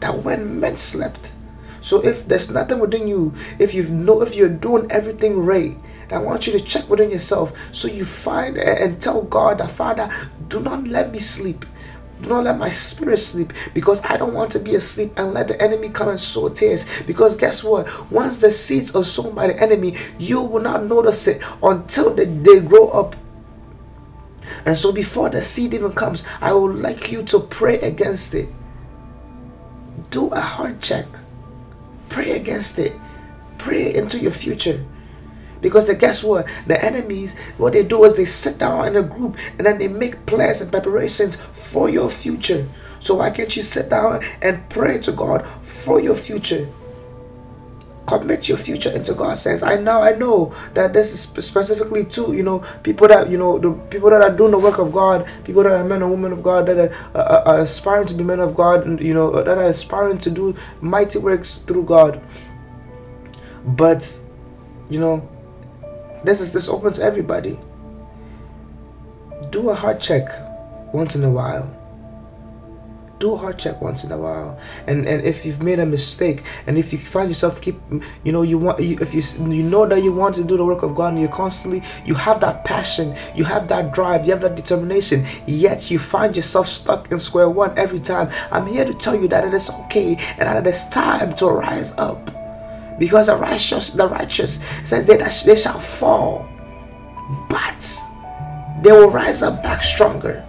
that 0.00 0.22
when 0.22 0.60
men 0.60 0.76
slept. 0.76 1.32
So 1.80 2.04
if 2.04 2.26
there's 2.26 2.50
nothing 2.50 2.78
within 2.78 3.06
you, 3.06 3.34
if 3.58 3.74
you 3.74 3.84
know 3.84 4.22
if 4.22 4.34
you're 4.34 4.48
doing 4.48 4.90
everything 4.90 5.38
right, 5.38 5.76
I 6.10 6.18
want 6.18 6.46
you 6.46 6.52
to 6.54 6.60
check 6.60 6.88
within 6.88 7.10
yourself 7.10 7.52
so 7.74 7.88
you 7.88 8.04
find 8.04 8.56
and 8.56 9.00
tell 9.00 9.22
God 9.22 9.58
that 9.58 9.70
Father, 9.70 10.10
do 10.48 10.60
not 10.60 10.84
let 10.86 11.12
me 11.12 11.18
sleep. 11.18 11.64
Do 12.22 12.30
not 12.30 12.44
let 12.44 12.58
my 12.58 12.70
spirit 12.70 13.18
sleep 13.18 13.52
because 13.74 14.04
I 14.04 14.16
don't 14.16 14.34
want 14.34 14.50
to 14.52 14.58
be 14.58 14.74
asleep 14.74 15.12
and 15.16 15.34
let 15.34 15.48
the 15.48 15.62
enemy 15.62 15.88
come 15.88 16.08
and 16.08 16.18
sow 16.18 16.48
tares. 16.48 16.84
Because 17.06 17.36
guess 17.36 17.62
what? 17.62 18.10
Once 18.10 18.38
the 18.38 18.50
seeds 18.50 18.94
are 18.96 19.04
sown 19.04 19.34
by 19.34 19.48
the 19.48 19.62
enemy, 19.62 19.94
you 20.18 20.42
will 20.42 20.62
not 20.62 20.84
notice 20.84 21.28
it 21.28 21.42
until 21.62 22.12
they, 22.14 22.24
they 22.24 22.60
grow 22.60 22.88
up. 22.88 23.14
And 24.66 24.76
so 24.76 24.92
before 24.92 25.30
the 25.30 25.42
seed 25.42 25.74
even 25.74 25.92
comes, 25.92 26.24
I 26.40 26.52
would 26.54 26.76
like 26.76 27.12
you 27.12 27.22
to 27.24 27.38
pray 27.38 27.78
against 27.78 28.34
it 28.34 28.48
do 30.10 30.28
a 30.28 30.40
heart 30.40 30.80
check. 30.80 31.06
Pray 32.08 32.32
against 32.32 32.78
it. 32.78 32.92
Pray 33.58 33.94
into 33.94 34.18
your 34.18 34.32
future. 34.32 34.84
Because 35.60 35.86
the, 35.86 35.94
guess 35.94 36.22
what? 36.22 36.46
The 36.66 36.82
enemies, 36.82 37.36
what 37.56 37.72
they 37.72 37.82
do 37.82 38.04
is 38.04 38.16
they 38.16 38.24
sit 38.24 38.58
down 38.58 38.86
in 38.86 38.96
a 38.96 39.02
group 39.02 39.36
and 39.58 39.66
then 39.66 39.78
they 39.78 39.88
make 39.88 40.24
plans 40.26 40.60
and 40.60 40.70
preparations 40.70 41.36
for 41.36 41.88
your 41.90 42.10
future. 42.10 42.68
So 43.00 43.16
why 43.16 43.30
can't 43.30 43.54
you 43.56 43.62
sit 43.62 43.90
down 43.90 44.22
and 44.40 44.68
pray 44.70 44.98
to 44.98 45.12
God 45.12 45.46
for 45.62 46.00
your 46.00 46.14
future? 46.14 46.68
Commit 48.08 48.48
your 48.48 48.56
future 48.56 48.90
into 48.90 49.12
God's 49.12 49.44
hands. 49.44 49.62
I 49.62 49.76
now 49.76 50.00
I 50.00 50.12
know 50.12 50.54
that 50.72 50.92
this 50.92 51.12
is 51.12 51.20
specifically 51.20 52.04
to 52.16 52.32
you 52.32 52.42
know 52.42 52.64
people 52.82 53.06
that 53.08 53.30
you 53.30 53.36
know 53.36 53.58
the 53.58 53.72
people 53.90 54.08
that 54.10 54.22
are 54.22 54.34
doing 54.34 54.50
the 54.50 54.58
work 54.58 54.78
of 54.78 54.92
God, 54.92 55.28
people 55.44 55.62
that 55.62 55.78
are 55.78 55.84
men 55.84 56.02
and 56.02 56.10
women 56.10 56.32
of 56.32 56.42
God 56.42 56.66
that 56.66 56.90
are, 57.14 57.22
are 57.46 57.60
aspiring 57.60 58.08
to 58.08 58.14
be 58.14 58.24
men 58.24 58.40
of 58.40 58.54
God, 58.54 58.86
and 58.86 59.00
you 59.00 59.12
know 59.12 59.30
that 59.42 59.58
are 59.58 59.68
aspiring 59.68 60.18
to 60.18 60.30
do 60.30 60.56
mighty 60.80 61.18
works 61.18 61.58
through 61.58 61.84
God. 61.84 62.20
But 63.64 64.20
you 64.88 64.98
know, 64.98 65.28
this 66.24 66.40
is 66.40 66.52
this 66.52 66.68
open 66.68 66.94
to 66.94 67.02
everybody. 67.02 67.58
Do 69.50 69.70
a 69.70 69.74
heart 69.74 70.00
check 70.00 70.28
once 70.92 71.14
in 71.14 71.22
a 71.24 71.30
while. 71.30 71.77
Do 73.18 73.34
a 73.34 73.36
heart 73.36 73.58
check 73.58 73.80
once 73.80 74.04
in 74.04 74.12
a 74.12 74.16
while. 74.16 74.58
And 74.86 75.06
and 75.06 75.22
if 75.24 75.44
you've 75.44 75.62
made 75.62 75.78
a 75.78 75.86
mistake 75.86 76.44
and 76.66 76.78
if 76.78 76.92
you 76.92 76.98
find 76.98 77.28
yourself 77.28 77.60
keep 77.60 77.76
you 78.24 78.32
know 78.32 78.42
you 78.42 78.58
want 78.58 78.80
you, 78.80 78.98
if 79.00 79.14
you 79.14 79.22
you 79.50 79.62
know 79.62 79.86
that 79.86 80.02
you 80.02 80.12
want 80.12 80.34
to 80.36 80.44
do 80.44 80.56
the 80.56 80.64
work 80.64 80.82
of 80.82 80.94
god 80.94 81.12
and 81.12 81.20
you're 81.20 81.30
constantly 81.30 81.82
you 82.04 82.14
have 82.14 82.40
that 82.40 82.64
passion 82.64 83.14
you 83.34 83.44
have 83.44 83.68
that 83.68 83.92
drive 83.92 84.26
you 84.26 84.32
have 84.32 84.40
that 84.40 84.56
determination 84.56 85.24
yet 85.46 85.90
you 85.90 85.98
find 85.98 86.36
yourself 86.36 86.66
stuck 86.66 87.10
in 87.12 87.18
square 87.18 87.48
one 87.48 87.76
every 87.78 88.00
time. 88.00 88.30
I'm 88.50 88.66
here 88.66 88.84
to 88.84 88.94
tell 88.94 89.16
you 89.16 89.28
that 89.28 89.44
it 89.44 89.54
is 89.54 89.70
okay 89.70 90.16
and 90.38 90.48
that 90.48 90.56
it 90.56 90.68
is 90.68 90.88
time 90.88 91.34
to 91.34 91.46
rise 91.46 91.92
up. 91.98 92.30
Because 92.98 93.26
the 93.28 93.36
righteous 93.36 93.90
the 93.90 94.08
righteous 94.08 94.60
says 94.84 95.06
they, 95.06 95.16
that 95.16 95.42
they 95.46 95.54
shall 95.54 95.78
fall 95.78 96.48
but 97.48 97.98
they 98.82 98.92
will 98.92 99.10
rise 99.10 99.42
up 99.42 99.62
back 99.62 99.82
stronger 99.82 100.47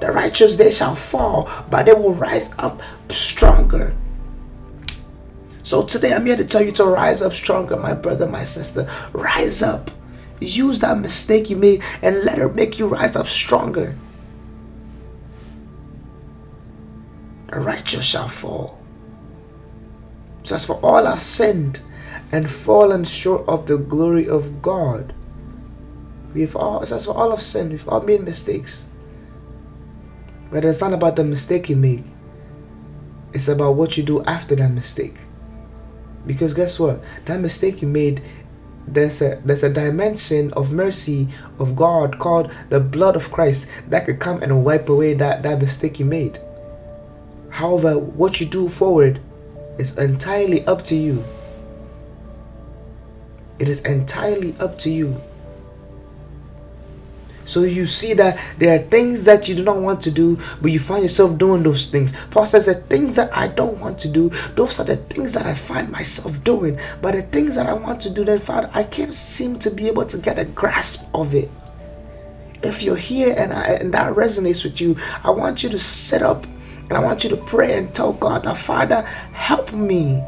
the 0.00 0.10
righteous 0.12 0.56
they 0.56 0.70
shall 0.70 0.94
fall, 0.94 1.48
but 1.70 1.86
they 1.86 1.92
will 1.92 2.14
rise 2.14 2.50
up 2.58 2.82
stronger. 3.08 3.94
So 5.62 5.84
today 5.84 6.12
I'm 6.12 6.26
here 6.26 6.36
to 6.36 6.44
tell 6.44 6.62
you 6.62 6.72
to 6.72 6.84
rise 6.84 7.22
up 7.22 7.32
stronger, 7.32 7.76
my 7.76 7.94
brother, 7.94 8.26
my 8.26 8.44
sister. 8.44 8.90
Rise 9.12 9.62
up. 9.62 9.90
Use 10.40 10.80
that 10.80 10.98
mistake 10.98 11.48
you 11.48 11.56
made 11.56 11.82
and 12.02 12.24
let 12.24 12.38
her 12.38 12.48
make 12.48 12.78
you 12.78 12.88
rise 12.88 13.14
up 13.14 13.28
stronger. 13.28 13.96
The 17.48 17.60
righteous 17.60 18.04
shall 18.04 18.28
fall. 18.28 18.80
Just 20.42 20.66
for 20.66 20.80
all 20.82 21.04
have 21.04 21.20
sinned 21.20 21.82
and 22.32 22.50
fallen 22.50 23.04
short 23.04 23.46
of 23.46 23.66
the 23.66 23.76
glory 23.78 24.28
of 24.28 24.62
God. 24.62 25.14
We've 26.34 26.56
all, 26.56 26.84
just 26.84 27.06
for 27.06 27.12
all 27.12 27.30
have 27.30 27.42
sinned, 27.42 27.70
we've 27.70 27.88
all 27.88 28.00
made 28.00 28.22
mistakes. 28.22 28.89
But 30.50 30.64
it's 30.64 30.80
not 30.80 30.92
about 30.92 31.16
the 31.16 31.24
mistake 31.24 31.68
you 31.68 31.76
make. 31.76 32.04
It's 33.32 33.48
about 33.48 33.76
what 33.76 33.96
you 33.96 34.02
do 34.02 34.22
after 34.24 34.56
that 34.56 34.72
mistake. 34.72 35.20
Because 36.26 36.52
guess 36.54 36.78
what? 36.78 37.02
That 37.26 37.40
mistake 37.40 37.80
you 37.82 37.88
made, 37.88 38.22
there's 38.86 39.22
a 39.22 39.40
there's 39.44 39.62
a 39.62 39.70
dimension 39.70 40.52
of 40.54 40.72
mercy 40.72 41.28
of 41.58 41.76
God 41.76 42.18
called 42.18 42.50
the 42.68 42.80
blood 42.80 43.14
of 43.14 43.30
Christ 43.30 43.68
that 43.88 44.06
could 44.06 44.18
come 44.18 44.42
and 44.42 44.64
wipe 44.64 44.88
away 44.88 45.14
that, 45.14 45.42
that 45.44 45.60
mistake 45.60 46.00
you 46.00 46.06
made. 46.06 46.38
However, 47.50 47.98
what 47.98 48.40
you 48.40 48.46
do 48.46 48.68
forward 48.68 49.20
is 49.78 49.96
entirely 49.96 50.66
up 50.66 50.82
to 50.84 50.96
you. 50.96 51.24
It 53.58 53.68
is 53.68 53.82
entirely 53.82 54.54
up 54.58 54.78
to 54.78 54.90
you. 54.90 55.20
So 57.50 57.64
you 57.64 57.84
see 57.84 58.14
that 58.14 58.38
there 58.58 58.78
are 58.78 58.82
things 58.84 59.24
that 59.24 59.48
you 59.48 59.56
do 59.56 59.64
not 59.64 59.78
want 59.78 60.00
to 60.02 60.12
do, 60.12 60.38
but 60.62 60.70
you 60.70 60.78
find 60.78 61.02
yourself 61.02 61.36
doing 61.36 61.64
those 61.64 61.86
things. 61.86 62.12
Paul 62.28 62.46
says 62.46 62.66
the 62.66 62.74
things 62.74 63.14
that 63.14 63.36
I 63.36 63.48
don't 63.48 63.80
want 63.80 63.98
to 64.00 64.08
do, 64.08 64.28
those 64.54 64.78
are 64.78 64.84
the 64.84 64.94
things 64.94 65.32
that 65.32 65.46
I 65.46 65.54
find 65.54 65.90
myself 65.90 66.44
doing. 66.44 66.78
But 67.02 67.14
the 67.14 67.22
things 67.22 67.56
that 67.56 67.66
I 67.66 67.72
want 67.72 68.02
to 68.02 68.10
do, 68.10 68.24
then 68.24 68.38
Father, 68.38 68.70
I 68.72 68.84
can't 68.84 69.12
seem 69.12 69.58
to 69.58 69.70
be 69.70 69.88
able 69.88 70.06
to 70.06 70.18
get 70.18 70.38
a 70.38 70.44
grasp 70.44 71.08
of 71.12 71.34
it. 71.34 71.50
If 72.62 72.84
you're 72.84 72.94
here 72.94 73.34
and, 73.36 73.52
I, 73.52 73.64
and 73.80 73.92
that 73.94 74.14
resonates 74.14 74.62
with 74.62 74.80
you, 74.80 74.96
I 75.24 75.30
want 75.30 75.64
you 75.64 75.70
to 75.70 75.78
sit 75.78 76.22
up 76.22 76.44
and 76.82 76.92
I 76.92 77.00
want 77.00 77.24
you 77.24 77.30
to 77.30 77.36
pray 77.36 77.76
and 77.76 77.92
tell 77.92 78.12
God 78.12 78.44
that 78.44 78.58
Father, 78.58 79.02
help 79.32 79.72
me. 79.72 80.22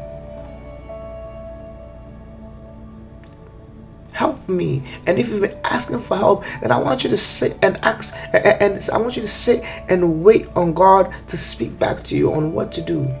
Me. 4.53 4.83
And 5.07 5.17
if 5.17 5.29
you've 5.29 5.41
been 5.41 5.57
asking 5.63 5.99
for 5.99 6.17
help, 6.17 6.43
then 6.61 6.71
I 6.71 6.77
want 6.79 7.03
you 7.03 7.09
to 7.09 7.17
sit 7.17 7.57
and 7.61 7.77
ask, 7.83 8.15
and, 8.33 8.89
I 8.91 8.97
want 8.97 9.15
you 9.15 9.21
to 9.21 9.27
sit 9.27 9.63
and 9.89 10.23
wait 10.23 10.47
on 10.55 10.73
God 10.73 11.13
to 11.27 11.37
speak 11.37 11.77
back 11.79 12.03
to 12.05 12.17
you 12.17 12.33
on 12.33 12.53
what 12.53 12.71
to 12.73 12.81
do. 12.81 13.13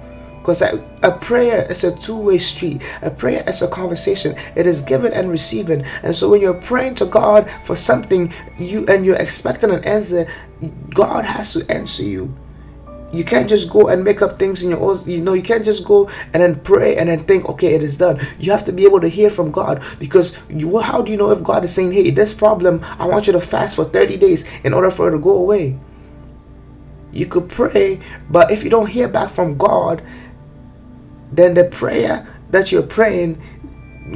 Because 0.43 0.61
a 0.61 1.17
prayer 1.21 1.65
is 1.71 1.85
a 1.85 1.95
two 1.95 2.17
way 2.19 2.37
street. 2.37 2.81
A 3.01 3.09
prayer 3.09 3.45
is 3.47 3.61
a 3.61 3.67
conversation. 3.69 4.35
It 4.57 4.67
is 4.67 4.81
given 4.81 5.13
and 5.13 5.31
receiving. 5.31 5.85
And 6.03 6.13
so 6.13 6.29
when 6.29 6.41
you're 6.41 6.53
praying 6.53 6.95
to 6.95 7.05
God 7.05 7.49
for 7.63 7.77
something, 7.77 8.33
you 8.59 8.85
and 8.89 9.05
you're 9.05 9.15
expecting 9.15 9.69
an 9.69 9.85
answer, 9.85 10.27
God 10.89 11.23
has 11.23 11.53
to 11.53 11.65
answer 11.71 12.03
you. 12.03 12.35
You 13.13 13.23
can't 13.23 13.47
just 13.47 13.69
go 13.69 13.87
and 13.89 14.03
make 14.03 14.21
up 14.21 14.39
things 14.39 14.63
in 14.63 14.71
your 14.71 14.79
own, 14.79 14.97
you 15.07 15.21
know, 15.21 15.33
you 15.33 15.43
can't 15.43 15.63
just 15.63 15.85
go 15.85 16.09
and 16.33 16.41
then 16.41 16.55
pray 16.55 16.97
and 16.97 17.09
then 17.09 17.19
think, 17.19 17.47
okay, 17.47 17.75
it 17.75 17.83
is 17.83 17.95
done. 17.95 18.19
You 18.39 18.51
have 18.51 18.65
to 18.65 18.73
be 18.73 18.85
able 18.85 18.99
to 19.01 19.07
hear 19.07 19.29
from 19.29 19.51
God 19.51 19.83
because 19.99 20.35
you, 20.49 20.79
how 20.79 21.01
do 21.01 21.11
you 21.11 21.17
know 21.17 21.29
if 21.31 21.43
God 21.43 21.63
is 21.63 21.73
saying, 21.73 21.93
hey, 21.93 22.09
this 22.09 22.33
problem, 22.33 22.81
I 22.97 23.05
want 23.05 23.27
you 23.27 23.33
to 23.33 23.41
fast 23.41 23.75
for 23.75 23.85
30 23.85 24.17
days 24.17 24.45
in 24.63 24.73
order 24.73 24.89
for 24.89 25.09
it 25.09 25.11
to 25.11 25.19
go 25.19 25.37
away? 25.37 25.79
You 27.11 27.27
could 27.27 27.49
pray, 27.49 27.99
but 28.29 28.49
if 28.49 28.63
you 28.63 28.71
don't 28.71 28.89
hear 28.89 29.07
back 29.07 29.29
from 29.29 29.57
God, 29.57 30.01
then 31.31 31.53
the 31.53 31.65
prayer 31.65 32.27
that 32.49 32.71
you're 32.71 32.83
praying 32.83 33.41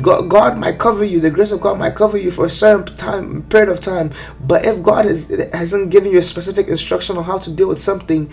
God, 0.01 0.30
God 0.30 0.58
might 0.58 0.80
cover 0.80 1.04
you. 1.04 1.20
The 1.20 1.32
grace 1.32 1.51
of 1.51 1.62
God 1.62 1.80
might 1.80 1.96
cover 1.96 2.18
you 2.18 2.30
for 2.32 2.46
a 2.46 2.50
certain 2.50 2.96
time 2.98 3.44
period 3.44 3.70
of 3.70 3.80
time. 3.80 4.12
But 4.39 4.66
if 4.66 4.84
God 4.84 5.06
has, 5.06 5.27
hasn't 5.54 5.92
given 5.92 6.12
you 6.12 6.20
a 6.20 6.24
specific 6.24 6.68
instruction 6.68 7.18
on 7.18 7.24
how 7.24 7.38
to 7.39 7.51
deal 7.51 7.70
with 7.70 7.80
something, 7.80 8.32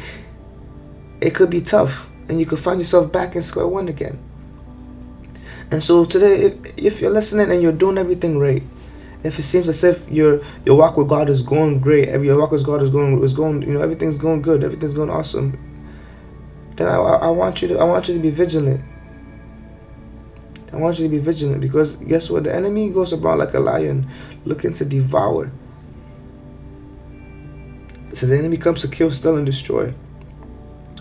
it 1.24 1.34
could 1.34 1.48
be 1.48 1.62
tough 1.62 2.10
and 2.28 2.38
you 2.38 2.44
could 2.44 2.58
find 2.58 2.78
yourself 2.78 3.10
back 3.10 3.34
in 3.34 3.42
square 3.42 3.66
one 3.66 3.88
again. 3.88 4.18
And 5.70 5.82
so 5.82 6.04
today, 6.04 6.58
if, 6.76 7.00
you're 7.00 7.10
listening 7.10 7.50
and 7.50 7.62
you're 7.62 7.72
doing 7.72 7.96
everything 7.96 8.38
right, 8.38 8.62
if 9.22 9.38
it 9.38 9.42
seems 9.42 9.66
as 9.70 9.82
if 9.82 10.06
your 10.10 10.42
your 10.66 10.76
walk 10.76 10.98
with 10.98 11.08
God 11.08 11.30
is 11.30 11.40
going 11.40 11.80
great, 11.80 12.08
every 12.08 12.26
your 12.26 12.38
walk 12.38 12.50
with 12.50 12.64
God 12.64 12.82
is 12.82 12.90
going 12.90 13.22
is 13.24 13.32
going, 13.32 13.62
you 13.62 13.72
know, 13.72 13.80
everything's 13.80 14.18
going 14.18 14.42
good, 14.42 14.62
everything's 14.62 14.92
going 14.92 15.08
awesome, 15.08 15.58
then 16.76 16.88
I, 16.88 16.96
I 16.96 17.28
want 17.28 17.62
you 17.62 17.68
to 17.68 17.78
I 17.78 17.84
want 17.84 18.06
you 18.06 18.14
to 18.14 18.20
be 18.20 18.30
vigilant. 18.30 18.84
I 20.74 20.76
want 20.76 20.98
you 20.98 21.04
to 21.04 21.08
be 21.08 21.18
vigilant 21.18 21.62
because 21.62 21.96
guess 21.96 22.28
what? 22.28 22.44
The 22.44 22.54
enemy 22.54 22.90
goes 22.90 23.14
about 23.14 23.38
like 23.38 23.54
a 23.54 23.60
lion, 23.60 24.06
looking 24.44 24.74
to 24.74 24.84
devour. 24.84 25.50
So 28.12 28.26
the 28.26 28.36
enemy 28.36 28.58
comes 28.58 28.82
to 28.82 28.88
kill, 28.88 29.10
steal, 29.10 29.36
and 29.36 29.46
destroy. 29.46 29.94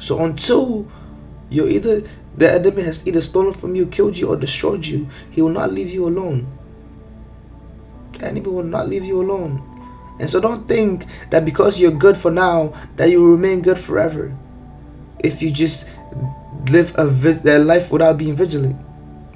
So 0.04 0.20
until 0.20 0.86
you're 1.50 1.70
either 1.70 2.04
the 2.36 2.52
enemy 2.52 2.84
has 2.84 3.08
either 3.08 3.22
stolen 3.22 3.54
from 3.54 3.74
you, 3.74 3.86
killed 3.86 4.18
you, 4.18 4.28
or 4.28 4.36
destroyed 4.36 4.86
you, 4.86 5.08
he 5.32 5.42
will 5.42 5.56
not 5.56 5.72
leave 5.72 5.94
you 5.94 6.06
alone. 6.06 6.46
The 8.20 8.28
enemy 8.28 8.48
will 8.48 8.64
not 8.64 8.90
leave 8.90 9.06
you 9.06 9.22
alone. 9.22 9.64
And 10.20 10.30
so 10.30 10.42
don't 10.42 10.68
think 10.68 11.06
that 11.30 11.46
because 11.46 11.80
you're 11.80 11.92
good 11.92 12.18
for 12.18 12.32
now, 12.32 12.74
that 12.98 13.12
you 13.12 13.24
will 13.24 13.32
remain 13.32 13.62
good 13.62 13.78
forever. 13.78 14.36
If 15.24 15.42
you 15.42 15.52
just 15.52 15.88
live 16.70 16.94
a, 16.98 17.08
a 17.08 17.60
life 17.60 17.90
without 17.90 18.18
being 18.18 18.36
vigilant, 18.36 18.76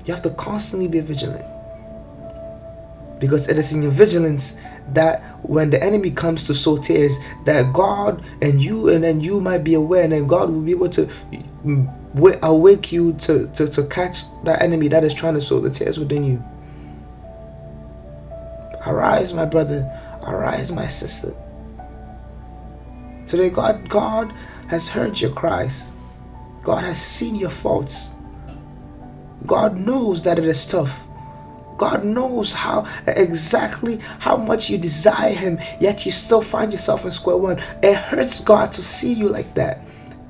you 0.05 0.13
have 0.13 0.24
to 0.24 0.31
constantly 0.31 0.89
be 0.89 1.00
vigilant. 1.00 1.45
Because 3.19 3.47
it 3.47 3.57
is 3.57 3.74
in 3.74 3.81
your 3.81 3.91
vigilance 3.91 4.55
that 4.93 5.21
when 5.43 5.69
the 5.69 5.83
enemy 5.83 6.12
comes 6.12 6.45
to 6.47 6.53
sow 6.53 6.77
tares, 6.77 7.17
that 7.45 7.74
God 7.74 8.24
and 8.41 8.62
you 8.62 8.89
and 8.89 9.03
then 9.03 9.21
you 9.21 9.41
might 9.41 9.63
be 9.63 9.74
aware, 9.74 10.03
and 10.03 10.13
then 10.13 10.27
God 10.27 10.50
will 10.50 10.62
be 10.62 10.71
able 10.71 10.89
to 10.89 11.05
mm, 11.65 12.39
awake 12.43 12.91
you 12.91 13.13
to, 13.13 13.47
to, 13.50 13.67
to 13.67 13.83
catch 13.88 14.19
that 14.43 14.62
enemy 14.62 14.88
that 14.89 15.03
is 15.03 15.13
trying 15.13 15.33
to 15.33 15.41
sow 15.41 15.59
the 15.59 15.69
tares 15.69 16.00
within 16.00 16.24
you. 16.24 16.43
Arise, 18.86 19.33
my 19.33 19.45
brother. 19.45 19.91
Arise, 20.24 20.71
my 20.71 20.88
sister. 20.88 21.36
Today, 23.27 23.50
God, 23.50 23.89
God 23.89 24.33
has 24.69 24.88
heard 24.88 25.19
your 25.19 25.31
cries. 25.31 25.91
God 26.63 26.83
has 26.83 27.01
seen 27.01 27.36
your 27.36 27.50
faults. 27.50 28.13
God 29.45 29.77
knows 29.77 30.24
that 30.24 30.38
it 30.38 30.45
is 30.45 30.65
tough. 30.65 31.06
God 31.77 32.03
knows 32.03 32.53
how 32.53 32.86
exactly 33.05 34.00
how 34.19 34.38
much 34.38 34.69
you 34.69 34.77
desire 34.77 35.34
Him, 35.34 35.60
yet 35.79 36.05
you 36.05 36.12
still 36.12 36.41
find 36.41 36.72
yourself 36.72 37.05
in 37.05 37.12
square 37.12 37.38
one. 37.38 37.62
It 37.84 37.96
hurts 37.96 38.39
God 38.39 38.74
to 38.74 38.81
see 38.81 39.13
you 39.13 39.29
like 39.29 39.53
that. 39.55 39.81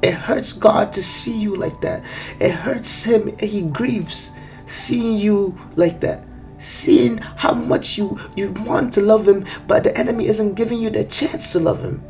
It 0.01 0.13
hurts 0.13 0.53
God 0.53 0.93
to 0.93 1.01
see 1.01 1.39
you 1.39 1.55
like 1.55 1.81
that. 1.81 2.03
It 2.39 2.51
hurts 2.51 3.03
Him. 3.03 3.35
He 3.39 3.63
grieves 3.63 4.33
seeing 4.65 5.17
you 5.17 5.57
like 5.75 5.99
that. 6.01 6.23
Seeing 6.59 7.17
how 7.19 7.53
much 7.53 7.97
you, 7.97 8.19
you 8.35 8.51
want 8.65 8.93
to 8.93 9.01
love 9.01 9.27
Him, 9.27 9.45
but 9.67 9.83
the 9.83 9.97
enemy 9.97 10.27
isn't 10.27 10.55
giving 10.55 10.79
you 10.79 10.89
the 10.89 11.03
chance 11.03 11.53
to 11.53 11.59
love 11.59 11.83
Him. 11.83 12.03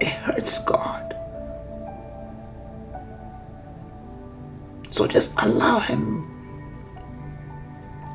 It 0.00 0.08
hurts 0.08 0.62
God. 0.64 1.14
So 4.90 5.06
just 5.08 5.34
allow 5.38 5.80
Him 5.80 6.33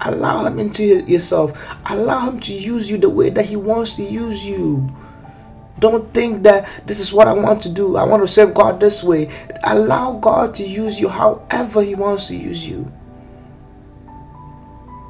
Allow 0.01 0.45
Him 0.45 0.59
into 0.59 0.83
yourself. 0.83 1.57
Allow 1.85 2.29
Him 2.29 2.39
to 2.41 2.53
use 2.53 2.89
you 2.89 2.97
the 2.97 3.09
way 3.09 3.29
that 3.29 3.45
He 3.45 3.55
wants 3.55 3.95
to 3.97 4.03
use 4.03 4.45
you. 4.45 4.89
Don't 5.79 6.13
think 6.13 6.43
that 6.43 6.69
this 6.85 6.99
is 6.99 7.13
what 7.13 7.27
I 7.27 7.33
want 7.33 7.61
to 7.63 7.69
do. 7.69 7.95
I 7.95 8.03
want 8.03 8.21
to 8.23 8.27
serve 8.27 8.53
God 8.53 8.79
this 8.79 9.03
way. 9.03 9.31
Allow 9.63 10.19
God 10.19 10.53
to 10.55 10.67
use 10.67 10.99
you 10.99 11.07
however 11.07 11.81
He 11.81 11.95
wants 11.95 12.27
to 12.27 12.35
use 12.35 12.67
you. 12.67 12.91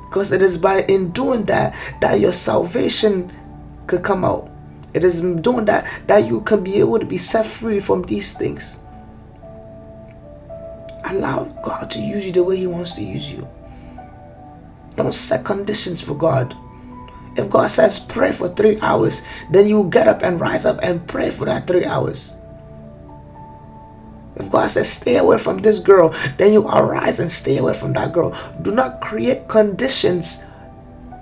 Because 0.07 0.31
it 0.31 0.41
is 0.41 0.57
by 0.57 0.81
in 0.87 1.11
doing 1.11 1.43
that 1.45 1.75
that 2.01 2.19
your 2.19 2.33
salvation 2.33 3.31
could 3.87 4.03
come 4.03 4.25
out. 4.25 4.49
It 4.93 5.03
is 5.03 5.21
doing 5.21 5.65
that 5.65 5.87
that 6.07 6.25
you 6.25 6.41
can 6.41 6.63
be 6.63 6.79
able 6.79 6.99
to 6.99 7.05
be 7.05 7.17
set 7.17 7.45
free 7.45 7.79
from 7.79 8.03
these 8.03 8.33
things. 8.33 8.79
Allow 11.05 11.45
God 11.63 11.89
to 11.91 11.99
use 11.99 12.25
you 12.25 12.31
the 12.31 12.43
way 12.43 12.57
He 12.57 12.67
wants 12.67 12.95
to 12.95 13.03
use 13.03 13.31
you. 13.31 13.47
Don't 14.95 15.13
set 15.13 15.45
conditions 15.45 16.01
for 16.01 16.15
God. 16.15 16.55
If 17.35 17.49
God 17.49 17.67
says 17.67 17.99
pray 17.99 18.31
for 18.31 18.49
three 18.49 18.79
hours, 18.81 19.23
then 19.49 19.67
you 19.67 19.89
get 19.89 20.07
up 20.07 20.23
and 20.23 20.41
rise 20.41 20.65
up 20.65 20.79
and 20.83 21.07
pray 21.07 21.29
for 21.29 21.45
that 21.45 21.67
three 21.67 21.85
hours. 21.85 22.35
If 24.35 24.51
God 24.51 24.67
says 24.67 24.91
stay 24.91 25.17
away 25.17 25.37
from 25.37 25.57
this 25.57 25.79
girl, 25.79 26.15
then 26.37 26.53
you 26.53 26.67
arise 26.67 27.19
and 27.19 27.31
stay 27.31 27.57
away 27.57 27.73
from 27.73 27.93
that 27.93 28.13
girl. 28.13 28.35
Do 28.61 28.71
not 28.71 29.01
create 29.01 29.47
conditions 29.47 30.43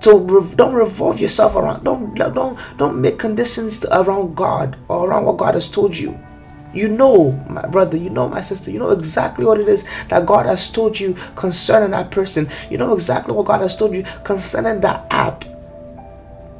to 0.02 0.54
don't 0.56 0.74
revolve 0.74 1.20
yourself 1.20 1.56
around. 1.56 1.84
Don't 1.84 2.14
don't 2.14 2.58
don't 2.78 3.00
make 3.00 3.18
conditions 3.18 3.84
around 3.90 4.36
God 4.36 4.76
or 4.88 5.08
around 5.08 5.24
what 5.24 5.36
God 5.36 5.54
has 5.54 5.68
told 5.68 5.96
you. 5.96 6.18
You 6.74 6.88
know, 6.88 7.32
my 7.48 7.66
brother, 7.66 7.96
you 7.96 8.10
know, 8.10 8.28
my 8.28 8.42
sister, 8.42 8.70
you 8.70 8.78
know 8.78 8.90
exactly 8.90 9.44
what 9.44 9.58
it 9.58 9.68
is 9.68 9.86
that 10.08 10.26
God 10.26 10.46
has 10.46 10.70
told 10.70 11.00
you 11.00 11.14
concerning 11.34 11.92
that 11.92 12.10
person. 12.10 12.48
You 12.70 12.76
know 12.76 12.92
exactly 12.92 13.34
what 13.34 13.46
God 13.46 13.62
has 13.62 13.74
told 13.74 13.94
you 13.94 14.02
concerning 14.24 14.80
that 14.82 15.06
app. 15.10 15.44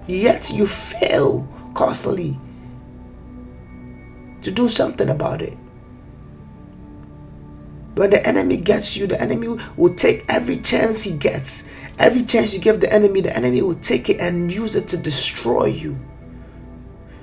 Yet 0.07 0.51
you 0.51 0.67
fail 0.67 1.47
constantly 1.75 2.39
to 4.43 4.51
do 4.51 4.69
something 4.69 5.11
about 5.11 5.43
it. 5.43 5.57
When 7.95 8.11
the 8.11 8.27
enemy 8.27 8.57
gets 8.57 8.97
you, 8.97 9.07
the 9.07 9.21
enemy 9.21 9.59
will 9.77 9.95
take 9.95 10.25
every 10.29 10.59
chance 10.59 11.03
he 11.03 11.17
gets. 11.19 11.69
Every 11.99 12.23
chance 12.23 12.55
you 12.55 12.61
give 12.61 12.81
the 12.81 12.91
enemy, 12.93 13.21
the 13.21 13.37
enemy 13.37 13.61
will 13.61 13.75
take 13.75 14.09
it 14.09 14.21
and 14.21 14.53
use 14.53 14.77
it 14.77 14.89
to 14.89 14.97
destroy 14.97 15.67
you 15.67 15.99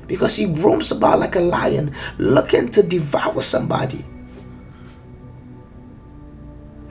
because 0.08 0.36
he 0.36 0.46
roams 0.46 0.92
about 0.92 1.20
like 1.20 1.36
a 1.36 1.40
lion 1.40 1.94
looking 2.18 2.70
to 2.70 2.84
devour 2.84 3.42
somebody. 3.42 4.06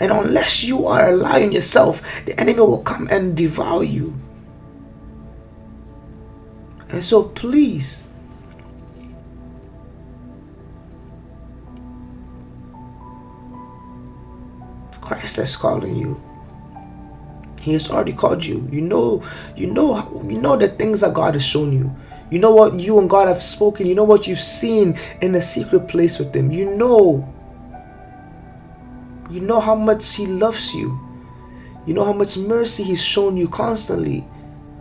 And 0.01 0.11
unless 0.11 0.65
you 0.65 0.87
are 0.87 1.11
a 1.11 1.17
lion 1.17 1.53
yourself, 1.53 2.03
the 2.27 2.39
enemy 2.39 2.59
will 2.59 2.83
come 2.83 3.09
and 3.11 3.37
devour 3.37 3.85
you. 3.85 4.19
And 6.91 7.03
so, 7.03 7.25
please, 7.25 8.07
Christ 15.01 15.39
is 15.39 15.57
calling 15.57 15.97
you. 15.97 16.21
He 17.61 17.73
has 17.73 17.91
already 17.91 18.13
called 18.13 18.45
you. 18.45 18.69
You 18.71 18.83
know, 18.83 19.23
you 19.57 19.69
know, 19.69 20.23
you 20.29 20.39
know 20.39 20.57
the 20.57 20.69
things 20.69 21.01
that 21.01 21.15
God 21.15 21.35
has 21.35 21.45
shown 21.45 21.73
you. 21.73 21.95
You 22.31 22.39
know 22.39 22.53
what 22.53 22.81
you 22.81 22.99
and 22.99 23.09
God 23.09 23.29
have 23.29 23.43
spoken. 23.43 23.87
You 23.87 23.95
know 23.95 24.05
what 24.05 24.27
you've 24.27 24.39
seen 24.39 24.97
in 25.21 25.33
the 25.33 25.43
secret 25.43 25.89
place 25.89 26.19
with 26.19 26.35
Him. 26.35 26.51
You 26.51 26.75
know. 26.75 27.33
You 29.31 29.41
know 29.41 29.61
how 29.61 29.75
much 29.75 30.15
He 30.15 30.27
loves 30.27 30.75
you. 30.75 30.99
You 31.87 31.95
know 31.95 32.05
how 32.05 32.13
much 32.13 32.37
mercy 32.37 32.83
He's 32.83 33.03
shown 33.03 33.37
you 33.37 33.49
constantly. 33.49 34.27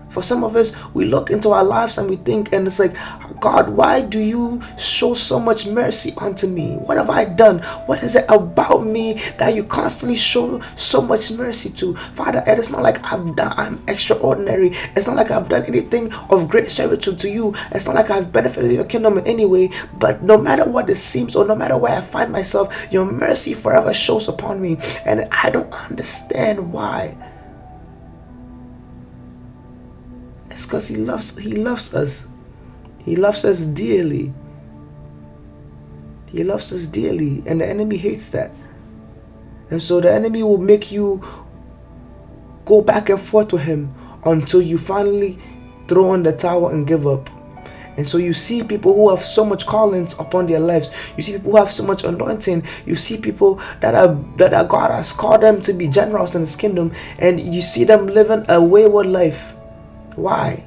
For 0.09 0.21
some 0.21 0.43
of 0.43 0.55
us, 0.55 0.73
we 0.93 1.05
look 1.05 1.31
into 1.31 1.50
our 1.50 1.63
lives 1.63 1.97
and 1.97 2.09
we 2.09 2.17
think, 2.17 2.53
and 2.53 2.67
it's 2.67 2.79
like, 2.79 2.95
God, 3.43 3.75
why 3.75 4.00
do 4.00 4.19
you 4.19 4.62
show 4.77 5.13
so 5.13 5.38
much 5.38 5.67
mercy 5.67 6.13
unto 6.15 6.47
me? 6.47 6.77
What 6.77 6.95
have 6.95 7.09
I 7.09 7.25
done? 7.25 7.59
What 7.88 8.01
is 8.01 8.15
it 8.15 8.23
about 8.29 8.85
me 8.85 9.15
that 9.38 9.53
you 9.53 9.65
constantly 9.65 10.15
show 10.15 10.62
so 10.77 11.01
much 11.01 11.29
mercy 11.29 11.69
to? 11.71 11.93
Father, 12.15 12.41
it 12.47 12.57
is 12.57 12.71
not 12.71 12.83
like 12.83 13.03
I've 13.03 13.35
done, 13.35 13.53
I'm 13.57 13.83
extraordinary. 13.89 14.71
It's 14.95 15.07
not 15.07 15.17
like 15.17 15.29
I've 15.29 15.50
done 15.50 15.63
anything 15.63 16.13
of 16.29 16.47
great 16.47 16.71
servitude 16.71 17.19
to 17.19 17.29
you. 17.29 17.53
It's 17.73 17.85
not 17.85 17.95
like 17.95 18.09
I've 18.09 18.31
benefited 18.31 18.71
your 18.71 18.85
kingdom 18.85 19.17
in 19.17 19.27
any 19.27 19.45
way. 19.45 19.71
But 20.00 20.23
no 20.23 20.38
matter 20.38 20.63
what 20.63 20.89
it 20.89 20.95
seems, 20.95 21.35
or 21.35 21.43
no 21.43 21.53
matter 21.53 21.75
where 21.75 21.97
I 21.97 22.01
find 22.01 22.31
myself, 22.31 22.73
your 22.93 23.12
mercy 23.12 23.53
forever 23.53 23.93
shows 23.93 24.29
upon 24.29 24.62
me. 24.62 24.77
And 25.05 25.27
I 25.33 25.50
don't 25.50 25.73
understand 25.91 26.71
why. 26.71 27.17
It's 30.50 30.65
because 30.65 30.87
he 30.87 30.96
loves 30.96 31.37
he 31.37 31.51
loves 31.51 31.94
us. 31.94 32.29
He 33.03 33.16
loves 33.16 33.46
us 33.46 33.61
dearly. 33.61 34.33
He 36.31 36.44
loves 36.44 36.74
us 36.74 36.87
dearly, 36.87 37.44
and 37.46 37.61
the 37.61 37.68
enemy 37.68 37.98
hates 37.98 38.27
that. 38.29 38.51
And 39.70 39.81
so 39.81 40.01
the 40.01 40.11
enemy 40.11 40.44
will 40.44 40.57
make 40.57 40.92
you 40.92 41.24
go 42.66 42.81
back 42.81 43.09
and 43.09 43.20
forth 43.20 43.53
with 43.53 43.63
him 43.63 43.94
until 44.25 44.61
you 44.61 44.77
finally 44.77 45.37
throw 45.87 46.13
in 46.13 46.24
the 46.24 46.33
towel 46.33 46.70
and 46.70 46.87
give 46.87 47.05
up. 47.07 47.29
And 47.96 48.07
so 48.07 48.18
you 48.18 48.33
see 48.33 48.63
people 48.63 48.94
who 48.96 49.09
have 49.09 49.22
so 49.22 49.46
much 49.46 49.68
callings 49.68 50.18
upon 50.18 50.48
their 50.48 50.59
lives. 50.59 50.92
You 51.16 51.24
see 51.24 51.33
people 51.33 51.51
who 51.51 51.57
have 51.57 51.70
so 51.70 51.83
much 51.83 52.03
anointing. 52.03 52.63
You 52.85 52.96
see 52.96 53.18
people 53.18 53.61
that 53.81 53.94
are 53.94 54.16
that 54.37 54.53
are 54.53 54.66
God 54.66 54.89
has 54.89 55.13
called 55.13 55.42
them 55.42 55.61
to 55.61 55.74
be 55.74 55.87
generals 55.87 56.33
in 56.33 56.42
His 56.42 56.55
kingdom, 56.55 56.92
and 57.20 57.39
you 57.39 57.61
see 57.61 57.83
them 57.83 58.07
living 58.07 58.46
a 58.50 58.63
wayward 58.63 59.05
life. 59.05 59.53
Why? 60.16 60.66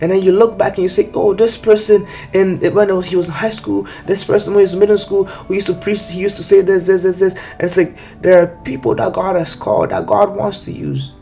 And 0.00 0.10
then 0.10 0.22
you 0.22 0.32
look 0.32 0.56
back 0.56 0.74
and 0.76 0.82
you 0.82 0.88
say, 0.88 1.10
"Oh, 1.14 1.34
this 1.34 1.56
person 1.56 2.06
in 2.32 2.58
when 2.74 2.88
he 3.02 3.16
was 3.16 3.28
in 3.28 3.34
high 3.34 3.50
school, 3.50 3.86
this 4.06 4.24
person 4.24 4.54
when 4.54 4.60
he 4.60 4.64
was 4.64 4.74
in 4.74 4.80
middle 4.80 4.98
school, 4.98 5.28
we 5.48 5.56
used 5.56 5.66
to 5.68 5.74
preach. 5.74 6.08
He 6.08 6.20
used 6.20 6.36
to 6.36 6.42
say 6.42 6.62
this, 6.62 6.86
this, 6.86 7.02
this, 7.02 7.18
this." 7.18 7.34
And 7.34 7.62
it's 7.62 7.76
like 7.76 7.96
there 8.22 8.42
are 8.42 8.46
people 8.64 8.94
that 8.94 9.12
God 9.12 9.36
has 9.36 9.54
called, 9.54 9.90
that 9.90 10.06
God 10.06 10.36
wants 10.36 10.60
to 10.60 10.72
use, 10.72 11.14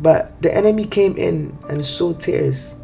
but 0.00 0.40
the 0.42 0.54
enemy 0.54 0.84
came 0.86 1.16
in 1.16 1.56
and 1.68 1.84
sowed 1.84 2.20
tares. 2.20 2.76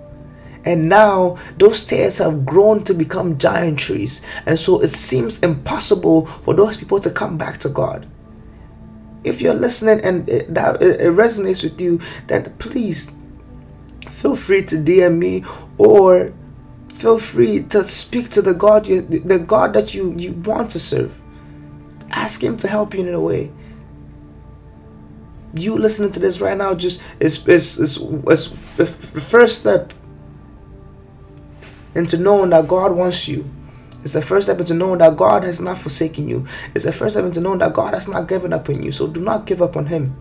And 0.64 0.88
now 0.88 1.38
those 1.58 1.84
tares 1.84 2.18
have 2.18 2.44
grown 2.44 2.84
to 2.84 2.92
become 2.92 3.38
giant 3.38 3.78
trees. 3.78 4.20
And 4.44 4.58
so 4.58 4.80
it 4.82 4.90
seems 4.90 5.38
impossible 5.40 6.26
for 6.26 6.54
those 6.54 6.76
people 6.76 7.00
to 7.00 7.10
come 7.10 7.38
back 7.38 7.58
to 7.60 7.68
God. 7.70 8.06
If 9.24 9.40
you're 9.40 9.54
listening 9.54 10.04
and 10.04 10.26
that 10.26 10.82
it 10.82 11.00
resonates 11.16 11.62
with 11.62 11.80
you, 11.80 12.00
then 12.26 12.52
please 12.58 13.10
feel 14.20 14.36
free 14.36 14.62
to 14.62 14.76
DM 14.76 15.16
me 15.16 15.42
or 15.78 16.34
feel 16.92 17.18
free 17.18 17.62
to 17.62 17.82
speak 17.82 18.28
to 18.28 18.42
the 18.42 18.52
God 18.52 18.86
you, 18.86 19.00
the 19.00 19.38
God 19.38 19.72
that 19.72 19.94
you 19.94 20.14
you 20.18 20.32
want 20.32 20.70
to 20.72 20.78
serve. 20.78 21.22
Ask 22.10 22.42
him 22.42 22.58
to 22.58 22.68
help 22.68 22.92
you 22.92 23.00
in 23.00 23.14
a 23.14 23.20
way. 23.20 23.50
You 25.54 25.78
listening 25.78 26.12
to 26.12 26.20
this 26.20 26.40
right 26.40 26.56
now 26.56 26.74
just 26.74 27.00
is 27.18 27.46
is 27.48 27.78
is, 27.78 27.98
is 27.98 28.76
the 28.76 28.86
first 28.86 29.60
step 29.60 29.94
into 31.94 32.18
knowing 32.18 32.50
that 32.50 32.68
God 32.68 32.92
wants 32.92 33.26
you. 33.26 33.50
It's 34.02 34.12
the 34.12 34.22
first 34.22 34.46
step 34.46 34.60
into 34.60 34.74
knowing 34.74 34.98
that 34.98 35.16
God 35.16 35.44
has 35.44 35.60
not 35.60 35.78
forsaken 35.78 36.28
you. 36.28 36.46
It's 36.74 36.84
the 36.84 36.92
first 36.92 37.14
step 37.14 37.24
into 37.24 37.40
knowing 37.40 37.58
that 37.60 37.72
God 37.72 37.94
has 37.94 38.06
not 38.06 38.28
given 38.28 38.52
up 38.52 38.68
on 38.68 38.82
you. 38.82 38.92
So 38.92 39.06
do 39.06 39.20
not 39.20 39.46
give 39.46 39.62
up 39.62 39.76
on 39.76 39.86
Him. 39.86 40.14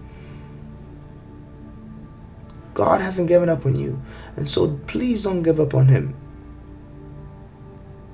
God 2.80 3.02
hasn't 3.02 3.28
given 3.28 3.50
up 3.50 3.66
on 3.66 3.78
you. 3.78 4.02
And 4.38 4.48
so 4.48 4.80
please 4.88 5.22
don't 5.22 5.44
give 5.44 5.60
up 5.60 5.74
on 5.74 5.90
him. 5.90 6.16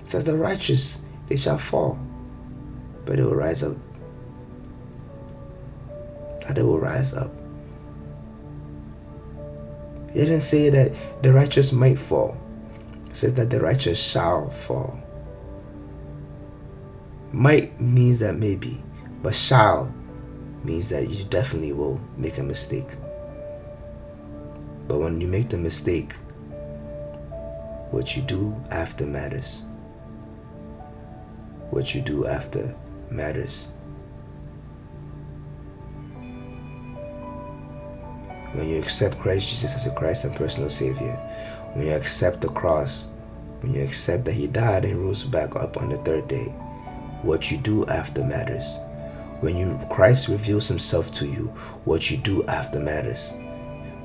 It 0.02 0.10
says 0.10 0.24
the 0.24 0.36
righteous, 0.36 1.02
they 1.28 1.38
shall 1.38 1.60
fall, 1.60 2.00
but 3.06 3.18
they 3.18 3.22
will 3.22 3.36
rise 3.36 3.62
up. 3.62 3.78
That 6.42 6.56
they 6.56 6.64
will 6.64 6.80
rise 6.80 7.14
up. 7.14 7.32
He 10.12 10.22
didn't 10.22 10.42
say 10.42 10.70
that 10.72 11.22
the 11.22 11.32
righteous 11.32 11.72
might 11.72 12.00
fall. 12.00 12.36
It 13.12 13.16
says 13.16 13.36
that 13.36 13.52
the 13.52 13.60
righteous 13.60 14.02
shall 14.02 14.50
fall. 14.50 15.00
Might 17.32 17.80
means 17.80 18.18
that 18.18 18.36
maybe, 18.38 18.82
but 19.22 19.36
shall 19.36 19.94
means 20.64 20.90
that 20.90 21.08
you 21.08 21.24
definitely 21.26 21.74
will 21.74 22.02
make 22.18 22.40
a 22.40 22.44
mistake. 22.44 22.98
But 24.88 25.00
when 25.00 25.20
you 25.20 25.28
make 25.28 25.50
the 25.50 25.58
mistake, 25.58 26.14
what 27.92 28.16
you 28.16 28.22
do 28.22 28.56
after 28.72 29.06
matters. 29.06 29.64
What 31.72 31.96
you 31.96 32.02
do 32.02 32.28
after 32.28 32.76
matters. 33.10 33.70
When 38.54 38.70
you 38.70 38.80
accept 38.80 39.20
Christ 39.20 39.50
Jesus 39.50 39.76
as 39.76 39.86
your 39.86 39.96
Christ 39.96 40.24
and 40.24 40.36
personal 40.36 40.70
Savior, 40.70 41.16
when 41.74 41.88
you 41.88 41.94
accept 41.94 42.42
the 42.42 42.50
cross, 42.50 43.08
when 43.62 43.74
you 43.74 43.84
accept 43.84 44.26
that 44.26 44.34
He 44.34 44.48
died 44.48 44.86
and 44.86 44.98
rose 45.04 45.24
back 45.24 45.56
up 45.56 45.78
on 45.78 45.90
the 45.90 45.98
third 45.98 46.28
day, 46.28 46.46
what 47.22 47.52
you 47.52 47.58
do 47.58 47.86
after 47.88 48.24
matters. 48.24 48.78
When 49.40 49.58
you 49.58 49.80
Christ 49.90 50.30
reveals 50.30 50.68
Himself 50.68 51.12
to 51.16 51.26
you, 51.26 51.48
what 51.86 52.12
you 52.12 52.18
do 52.18 52.46
after 52.46 52.80
matters 52.80 53.34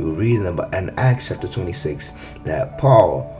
we 0.00 0.10
read 0.10 0.40
in, 0.74 0.90
Acts 0.98 1.28
chapter 1.28 1.48
26 1.48 2.12
that 2.44 2.78
Paul, 2.78 3.36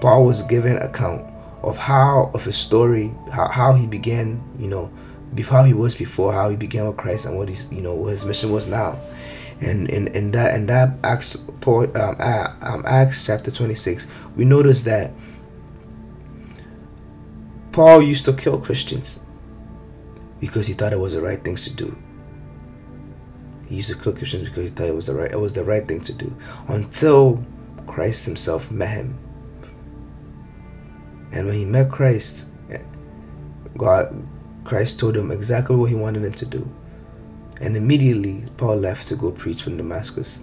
Paul 0.00 0.26
was 0.26 0.42
given 0.42 0.76
account 0.78 1.26
of 1.62 1.76
how 1.76 2.30
of 2.34 2.44
his 2.44 2.56
story, 2.56 3.12
how, 3.32 3.48
how 3.48 3.72
he 3.72 3.86
began, 3.86 4.42
you 4.58 4.68
know, 4.68 4.90
before 5.34 5.64
he 5.64 5.74
was 5.74 5.94
before, 5.94 6.32
how 6.32 6.48
he 6.48 6.56
began 6.56 6.86
with 6.86 6.96
Christ, 6.96 7.26
and 7.26 7.36
what 7.36 7.48
his 7.48 7.70
you 7.72 7.82
know 7.82 7.94
what 7.94 8.10
his 8.10 8.24
mission 8.24 8.50
was 8.50 8.66
now. 8.66 8.98
And 9.60 9.88
in, 9.90 10.08
in 10.08 10.30
that 10.32 10.54
in 10.54 10.66
that 10.66 10.96
Acts 11.04 11.36
Paul 11.60 11.84
um, 11.96 12.16
um, 12.62 12.82
Acts 12.86 13.26
chapter 13.26 13.50
26, 13.50 14.06
we 14.36 14.44
notice 14.44 14.82
that 14.82 15.12
Paul 17.72 18.02
used 18.02 18.24
to 18.24 18.32
kill 18.32 18.58
Christians. 18.58 19.20
because 20.40 20.66
he 20.66 20.72
thought 20.72 20.92
it 20.92 20.98
was 20.98 21.12
the 21.12 21.20
right 21.20 21.42
things 21.44 21.64
to 21.64 21.72
do. 21.72 21.96
He 23.70 23.76
used 23.76 23.88
to 23.88 23.94
kill 23.94 24.12
Christians 24.12 24.48
because 24.48 24.64
he 24.64 24.70
thought 24.70 24.88
it 24.88 24.94
was 24.96 25.06
the 25.06 25.14
right 25.14 25.30
it 25.30 25.38
was 25.38 25.52
the 25.52 25.62
right 25.62 25.86
thing 25.86 26.00
to 26.00 26.12
do. 26.12 26.36
Until 26.66 27.42
Christ 27.86 28.26
himself 28.26 28.68
met 28.72 28.90
him. 28.90 29.16
And 31.30 31.46
when 31.46 31.54
he 31.54 31.64
met 31.64 31.88
Christ, 31.88 32.48
God 33.76 34.26
Christ 34.64 34.98
told 34.98 35.16
him 35.16 35.30
exactly 35.30 35.76
what 35.76 35.88
he 35.88 35.94
wanted 35.94 36.24
him 36.24 36.32
to 36.32 36.46
do. 36.46 36.68
And 37.60 37.76
immediately 37.76 38.42
Paul 38.56 38.76
left 38.76 39.06
to 39.06 39.14
go 39.14 39.30
preach 39.30 39.62
from 39.62 39.76
Damascus. 39.76 40.42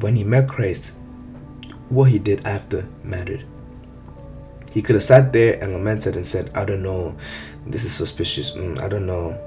When 0.00 0.16
he 0.16 0.24
met 0.24 0.48
Christ, 0.48 0.94
what 1.90 2.10
he 2.10 2.18
did 2.18 2.46
after 2.46 2.88
mattered. 3.02 3.44
He 4.70 4.80
could 4.80 4.94
have 4.94 5.04
sat 5.04 5.34
there 5.34 5.62
and 5.62 5.74
lamented 5.74 6.16
and 6.16 6.26
said, 6.26 6.50
I 6.54 6.64
don't 6.64 6.82
know, 6.82 7.14
this 7.66 7.84
is 7.84 7.92
suspicious, 7.92 8.52
mm, 8.52 8.80
I 8.80 8.88
don't 8.88 9.06
know. 9.06 9.38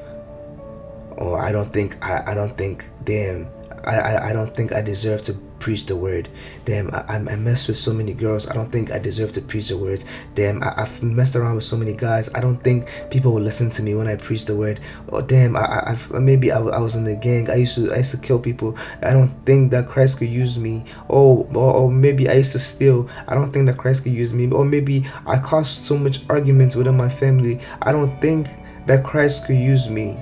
Or 1.19 1.39
I 1.39 1.51
don't 1.51 1.71
think 1.71 2.03
I, 2.03 2.23
I 2.32 2.34
don't 2.34 2.55
think 2.58 2.89
damn 3.03 3.47
I, 3.86 3.95
I, 3.95 4.29
I 4.29 4.34
don't 4.34 4.53
think 4.53 4.73
I 4.73 4.82
deserve 4.82 5.21
to 5.23 5.34
preach 5.60 5.86
the 5.86 5.95
word. 5.95 6.29
Damn, 6.65 6.93
I, 6.93 7.15
I 7.15 7.36
messed 7.36 7.67
with 7.67 7.77
so 7.77 7.93
many 7.93 8.13
girls. 8.13 8.47
I 8.47 8.53
don't 8.53 8.71
think 8.71 8.91
I 8.91 8.99
deserve 8.99 9.32
to 9.34 9.41
preach 9.41 9.69
the 9.69 9.77
words. 9.77 10.05
Damn, 10.36 10.63
I, 10.63 10.73
have 10.77 11.03
messed 11.03 11.36
around 11.36 11.55
with 11.55 11.65
so 11.65 11.77
many 11.77 11.93
guys. 11.93 12.34
I 12.34 12.39
don't 12.39 12.58
think 12.58 12.88
people 13.10 13.34
will 13.34 13.41
listen 13.41 13.69
to 13.71 13.84
me 13.84 13.95
when 13.95 14.08
I 14.08 14.15
preach 14.15 14.45
the 14.45 14.55
word. 14.55 14.79
Or 15.08 15.19
oh, 15.19 15.21
damn, 15.21 15.55
I, 15.55 15.97
I 16.13 16.19
maybe 16.19 16.51
I, 16.51 16.60
I 16.60 16.79
was 16.79 16.95
in 16.95 17.03
the 17.03 17.15
gang. 17.15 17.49
I 17.49 17.55
used 17.55 17.75
to 17.75 17.91
I 17.93 17.97
used 17.97 18.12
to 18.12 18.17
kill 18.17 18.39
people. 18.39 18.77
I 19.01 19.12
don't 19.12 19.29
think 19.45 19.71
that 19.71 19.88
Christ 19.88 20.19
could 20.19 20.29
use 20.29 20.58
me. 20.58 20.86
Oh, 21.10 21.43
or, 21.53 21.73
or 21.73 21.91
maybe 21.91 22.29
I 22.29 22.34
used 22.34 22.53
to 22.53 22.60
steal. 22.60 23.10
I 23.27 23.36
don't 23.36 23.51
think 23.51 23.65
that 23.67 23.77
Christ 23.77 24.03
could 24.03 24.13
use 24.13 24.34
me. 24.34 24.49
Or 24.51 24.65
maybe 24.65 25.05
I 25.25 25.39
caused 25.39 25.84
so 25.84 25.97
much 25.97 26.21
arguments 26.29 26.75
within 26.75 26.97
my 26.97 27.10
family. 27.10 27.60
I 27.82 27.91
don't 27.91 28.19
think 28.21 28.47
that 28.86 29.03
Christ 29.03 29.45
could 29.45 29.58
use 29.58 29.89
me. 29.89 30.17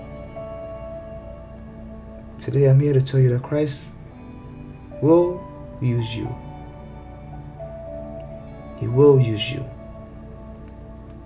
Today 2.47 2.69
I'm 2.69 2.79
here 2.79 2.93
to 2.93 3.01
tell 3.01 3.19
you 3.19 3.27
that 3.31 3.43
Christ 3.43 3.89
will 5.01 5.45
use 5.81 6.15
you. 6.15 6.33
He 8.79 8.87
will 8.87 9.19
use 9.19 9.51
you. 9.51 9.69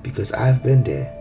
Because 0.01 0.31
I've 0.31 0.63
been 0.63 0.83
there. 0.83 1.13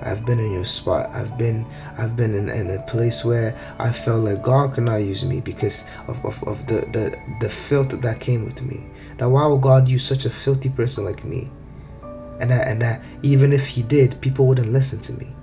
I've 0.00 0.24
been 0.24 0.38
in 0.38 0.50
your 0.50 0.64
spot. 0.64 1.10
I've 1.10 1.36
been 1.36 1.66
I've 1.98 2.16
been 2.16 2.34
in, 2.34 2.48
in 2.48 2.70
a 2.70 2.82
place 2.84 3.22
where 3.22 3.54
I 3.78 3.92
felt 3.92 4.24
like 4.24 4.42
God 4.42 4.72
cannot 4.72 4.96
use 5.02 5.26
me 5.26 5.42
because 5.42 5.84
of, 6.08 6.24
of, 6.24 6.42
of 6.44 6.66
the, 6.66 6.76
the, 6.90 7.20
the 7.40 7.50
filth 7.50 7.90
that 8.00 8.18
came 8.18 8.46
with 8.46 8.62
me. 8.62 8.86
That 9.18 9.28
why 9.28 9.44
would 9.44 9.60
God 9.60 9.88
use 9.88 10.06
such 10.06 10.24
a 10.24 10.30
filthy 10.30 10.70
person 10.70 11.04
like 11.04 11.22
me? 11.22 11.50
And 12.40 12.50
that 12.50 12.66
and 12.66 12.80
that 12.80 13.02
even 13.22 13.52
if 13.52 13.68
he 13.68 13.82
did, 13.82 14.22
people 14.22 14.46
wouldn't 14.46 14.72
listen 14.72 15.00
to 15.00 15.12
me. 15.12 15.36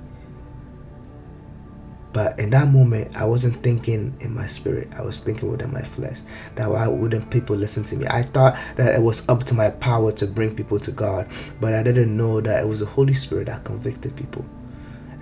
But 2.13 2.39
in 2.39 2.51
that 2.51 2.69
moment, 2.69 3.17
I 3.17 3.25
wasn't 3.25 3.61
thinking 3.63 4.15
in 4.19 4.35
my 4.35 4.45
spirit. 4.45 4.87
I 4.95 5.01
was 5.01 5.19
thinking 5.19 5.49
within 5.49 5.73
my 5.73 5.81
flesh. 5.81 6.19
That 6.55 6.69
why 6.69 6.87
wouldn't 6.87 7.31
people 7.31 7.55
listen 7.55 7.83
to 7.85 7.95
me? 7.95 8.05
I 8.07 8.21
thought 8.21 8.55
that 8.75 8.93
it 8.93 9.01
was 9.01 9.27
up 9.27 9.43
to 9.45 9.55
my 9.55 9.71
power 9.71 10.11
to 10.13 10.27
bring 10.27 10.55
people 10.55 10.79
to 10.79 10.91
God, 10.91 11.27
but 11.59 11.73
I 11.73 11.81
didn't 11.81 12.15
know 12.15 12.39
that 12.41 12.63
it 12.63 12.67
was 12.67 12.81
the 12.81 12.85
Holy 12.85 13.15
Spirit 13.15 13.47
that 13.47 13.63
convicted 13.63 14.15
people. 14.15 14.45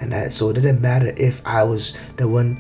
And 0.02 0.34
so 0.34 0.50
it 0.50 0.54
didn't 0.54 0.82
matter 0.82 1.14
if 1.16 1.42
I 1.46 1.64
was 1.64 1.98
the 2.18 2.28
one 2.28 2.60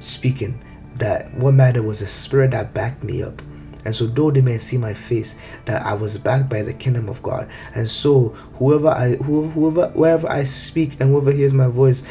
speaking. 0.00 0.62
That 0.96 1.32
what 1.34 1.54
mattered 1.54 1.84
was 1.84 2.00
the 2.00 2.08
spirit 2.08 2.50
that 2.50 2.74
backed 2.74 3.04
me 3.04 3.22
up. 3.22 3.40
And 3.84 3.94
so, 3.94 4.06
though 4.06 4.30
they 4.30 4.40
may 4.40 4.58
see 4.58 4.76
my 4.76 4.92
face, 4.92 5.38
that 5.64 5.86
I 5.86 5.94
was 5.94 6.18
backed 6.18 6.48
by 6.48 6.62
the 6.62 6.74
kingdom 6.74 7.08
of 7.08 7.22
God. 7.22 7.48
And 7.74 7.88
so, 7.88 8.30
whoever 8.58 8.88
I, 8.88 9.14
whoever, 9.14 9.88
wherever 9.90 10.30
I 10.30 10.44
speak, 10.44 11.00
and 11.00 11.10
whoever 11.10 11.30
hears 11.30 11.54
my 11.54 11.68
voice, 11.68 12.04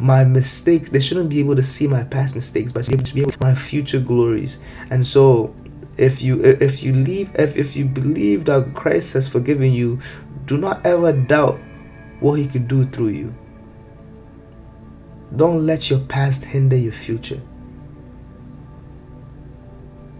my 0.00 0.24
mistakes 0.24 0.88
they 0.88 1.00
shouldn't 1.00 1.28
be 1.28 1.40
able 1.40 1.54
to 1.54 1.62
see 1.62 1.86
my 1.86 2.02
past 2.04 2.34
mistakes 2.34 2.72
but 2.72 2.84
to 2.84 3.14
be 3.14 3.20
able 3.20 3.30
to 3.30 3.40
my 3.40 3.54
future 3.54 4.00
glories. 4.00 4.58
And 4.90 5.04
so 5.04 5.54
if 5.96 6.22
you 6.22 6.42
if 6.42 6.82
you 6.82 6.92
leave 6.92 7.34
if, 7.36 7.56
if 7.56 7.76
you 7.76 7.84
believe 7.84 8.46
that 8.46 8.74
christ 8.74 9.12
has 9.12 9.28
forgiven 9.28 9.72
you 9.72 10.00
do 10.46 10.56
not 10.56 10.84
ever 10.86 11.12
doubt 11.12 11.60
what 12.20 12.34
he 12.34 12.46
could 12.46 12.66
do 12.66 12.86
through 12.86 13.08
you. 13.08 13.34
Don't 15.36 15.64
let 15.64 15.90
your 15.90 16.00
past 16.00 16.44
hinder 16.44 16.76
your 16.76 16.92
future. 16.92 17.40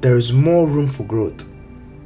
There 0.03 0.17
is 0.17 0.33
more 0.33 0.67
room 0.67 0.87
for 0.87 1.03
growth. 1.03 1.47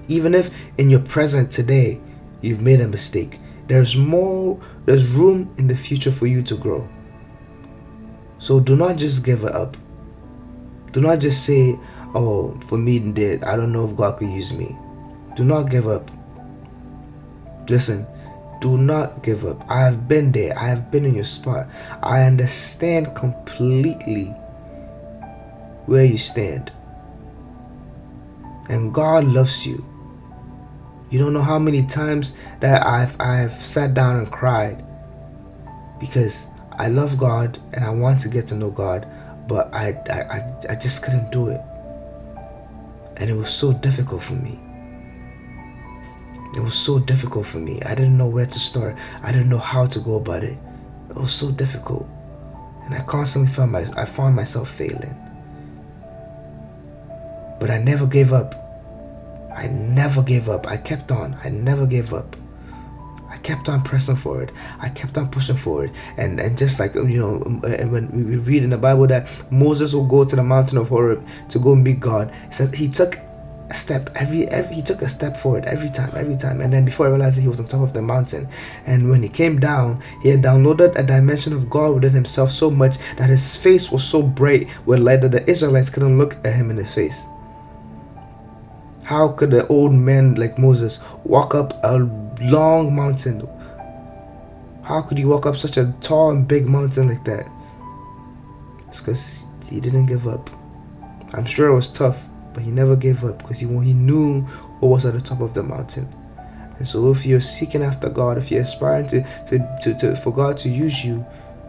Even 0.08 0.34
if 0.34 0.50
in 0.78 0.90
your 0.90 1.00
present 1.00 1.50
today 1.50 2.00
you've 2.40 2.62
made 2.62 2.80
a 2.80 2.88
mistake 2.88 3.40
there's 3.66 3.96
more 3.96 4.60
there's 4.84 5.10
room 5.12 5.52
in 5.56 5.66
the 5.66 5.76
future 5.76 6.12
for 6.12 6.26
you 6.26 6.42
to 6.42 6.56
grow 6.56 6.87
so 8.44 8.61
do 8.61 8.76
not 8.76 8.98
just 8.98 9.24
give 9.24 9.42
it 9.42 9.54
up. 9.54 9.74
Do 10.92 11.00
not 11.00 11.18
just 11.18 11.46
say, 11.46 11.80
oh, 12.14 12.54
for 12.66 12.76
me, 12.76 12.98
did 12.98 13.42
I 13.42 13.57
don't 13.57 13.72
know 13.72 13.88
if 13.88 13.96
God 13.96 14.18
could 14.18 14.28
use 14.28 14.52
me. 14.52 14.76
Do 15.35 15.44
not 15.44 15.70
give 15.70 15.87
up. 15.88 16.11
Listen, 17.70 18.07
do 18.61 18.76
not 18.76 19.22
give 19.22 19.46
up. 19.46 19.64
I 19.66 19.80
have 19.80 20.07
been 20.07 20.30
there. 20.30 20.59
I 20.59 20.68
have 20.68 20.90
been 20.90 21.07
in 21.07 21.14
your 21.14 21.24
spot. 21.24 21.68
I 22.02 22.24
understand 22.24 23.16
completely 23.16 24.26
where 25.87 26.04
you 26.04 26.18
stand. 26.18 26.70
And 28.68 28.92
God 28.92 29.24
loves 29.24 29.64
you. 29.64 29.83
You 31.09 31.18
don't 31.18 31.33
know 31.33 31.40
how 31.40 31.59
many 31.59 31.83
times 31.87 32.35
that 32.61 32.87
I've 32.87 33.18
I've 33.18 33.54
sat 33.54 33.94
down 33.94 34.18
and 34.18 34.30
cried 34.30 34.85
because 35.98 36.48
I 36.76 36.88
love 36.88 37.18
God 37.18 37.60
and 37.72 37.84
I 37.84 37.90
want 37.90 38.20
to 38.20 38.28
get 38.28 38.48
to 38.48 38.54
know 38.54 38.70
God, 38.70 39.06
but 39.46 39.72
I, 39.72 39.90
I, 40.10 40.72
I 40.72 40.74
just 40.74 41.02
couldn't 41.02 41.30
do 41.30 41.48
it. 41.48 41.60
And 43.16 43.30
it 43.30 43.34
was 43.34 43.52
so 43.52 43.72
difficult 43.72 44.22
for 44.22 44.34
me. 44.34 44.60
It 46.56 46.60
was 46.60 46.74
so 46.74 46.98
difficult 46.98 47.46
for 47.46 47.58
me. 47.58 47.82
I 47.82 47.94
didn't 47.94 48.16
know 48.16 48.28
where 48.28 48.46
to 48.46 48.58
start. 48.58 48.96
I 49.22 49.32
didn't 49.32 49.48
know 49.48 49.58
how 49.58 49.87
to 49.87 49.98
go 49.98 50.16
about 50.16 50.44
it. 50.44 50.58
It 51.10 51.16
was 51.16 51.32
so 51.32 51.50
difficult. 51.50 52.08
And 52.84 52.94
I 52.94 53.00
constantly 53.00 53.50
found 53.50 53.72
my 53.72 53.87
I 53.96 54.04
found 54.04 54.37
myself 54.37 54.70
failing. 54.70 55.16
But 57.58 57.70
I 57.70 57.78
never 57.78 58.06
gave 58.06 58.32
up. 58.32 58.54
I 59.54 59.66
never 59.68 60.22
gave 60.22 60.48
up. 60.48 60.66
I 60.66 60.76
kept 60.76 61.10
on. 61.10 61.38
I 61.42 61.48
never 61.48 61.87
gave 61.87 62.12
up. 62.12 62.37
I 63.35 63.38
kept 63.38 63.68
on 63.68 63.83
pressing 63.83 64.14
forward. 64.14 64.53
I 64.79 64.88
kept 64.90 65.18
on 65.18 65.29
pushing 65.29 65.57
forward. 65.57 65.90
And 66.16 66.38
and 66.38 66.57
just 66.57 66.79
like 66.79 66.94
you 66.94 67.18
know, 67.18 67.37
uh, 67.64 67.85
when 67.88 68.09
we 68.12 68.37
read 68.37 68.62
in 68.62 68.70
the 68.70 68.79
Bible 68.79 69.09
that 69.09 69.29
Moses 69.51 69.92
will 69.92 70.07
go 70.07 70.25
to 70.25 70.37
the 70.37 70.42
mountain 70.42 70.79
of 70.79 70.88
Horeb 70.88 71.27
to 71.49 71.59
go 71.59 71.75
meet 71.75 71.99
God, 71.99 72.33
it 72.44 72.55
says 72.55 72.73
he 72.73 72.88
took 72.88 73.18
a 73.70 73.75
step 73.75 74.11
every 74.14 74.47
every 74.49 74.77
he 74.77 74.83
took 74.83 75.03
a 75.03 75.09
step 75.09 75.37
forward 75.37 75.64
every 75.64 75.88
time 75.88 76.12
every 76.14 76.37
time 76.37 76.61
and 76.61 76.70
then 76.73 76.85
before 76.85 77.07
I 77.07 77.09
realized 77.09 77.40
he 77.40 77.49
was 77.49 77.59
on 77.59 77.66
top 77.66 77.81
of 77.81 77.94
the 77.94 78.03
mountain 78.03 78.47
and 78.85 79.09
when 79.09 79.23
he 79.23 79.29
came 79.31 79.59
down 79.59 80.03
he 80.23 80.29
had 80.29 80.42
downloaded 80.42 80.97
a 80.97 81.03
dimension 81.03 81.55
of 81.55 81.70
God 81.70 81.94
within 81.94 82.12
himself 82.12 82.53
so 82.53 82.70
much 82.70 82.99
that 83.16 83.31
his 83.31 83.57
face 83.57 83.90
was 83.90 84.05
so 84.05 84.23
bright 84.23 84.68
with 84.85 85.01
light 85.01 85.23
that 85.23 85.33
the 85.33 85.51
Israelites 85.51 85.88
couldn't 85.88 86.18
look 86.18 86.37
at 86.44 86.55
him 86.55 86.70
in 86.70 86.77
his 86.77 86.92
face 86.92 87.25
how 89.05 89.29
could 89.29 89.55
an 89.55 89.66
old 89.70 89.94
man 89.94 90.35
like 90.35 90.59
Moses 90.59 91.01
walk 91.25 91.55
up 91.55 91.73
a 91.83 92.23
long 92.40 92.94
mountain? 92.94 93.49
How 94.83 95.01
could 95.01 95.18
you 95.18 95.29
walk 95.29 95.47
up 95.47 95.57
such 95.57 95.77
a 95.77 95.94
tall 96.01 96.31
and 96.31 96.47
big 96.47 96.68
mountain 96.68 97.09
like 97.09 97.25
that? 97.25 97.51
It's 98.88 99.01
because 99.01 99.44
he 99.68 99.81
didn't 99.81 100.07
give 100.07 100.29
up. 100.29 100.51
I'm 101.33 101.47
sure 101.47 101.68
it 101.68 101.75
was 101.75 101.88
tough, 101.88 102.29
but 102.53 102.62
he 102.62 102.70
never 102.70 102.97
gave 102.97 103.25
up 103.25 103.38
because 103.38 103.59
he, 103.59 103.66
he 103.66 103.92
knew 103.92 104.42
what 104.81 104.88
was 104.88 105.07
at 105.07 105.14
the 105.14 105.20
top 105.20 105.40
of 105.40 105.55
the 105.55 105.62
mountain. 105.62 106.09
And 106.79 106.87
so 106.87 107.11
if 107.11 107.25
you're 107.25 107.40
seeking 107.40 107.83
after 107.83 108.09
God, 108.09 108.37
if 108.37 108.51
you're 108.51 108.62
aspiring 108.62 109.07
to, 109.09 109.23
to, 109.47 109.79
to, 109.83 109.94
to 109.99 110.16
for 110.16 110.33
God 110.33 110.59
to 110.59 110.68
use 110.68 111.05
you, 111.05 111.25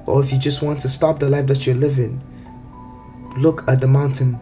or 0.05 0.21
if 0.21 0.31
you 0.31 0.37
just 0.37 0.61
want 0.61 0.81
to 0.81 0.89
stop 0.89 1.19
the 1.19 1.29
life 1.29 1.47
that 1.47 1.65
you're 1.65 1.75
living, 1.75 2.21
look 3.37 3.67
at 3.67 3.81
the 3.81 3.87
mountain 3.87 4.39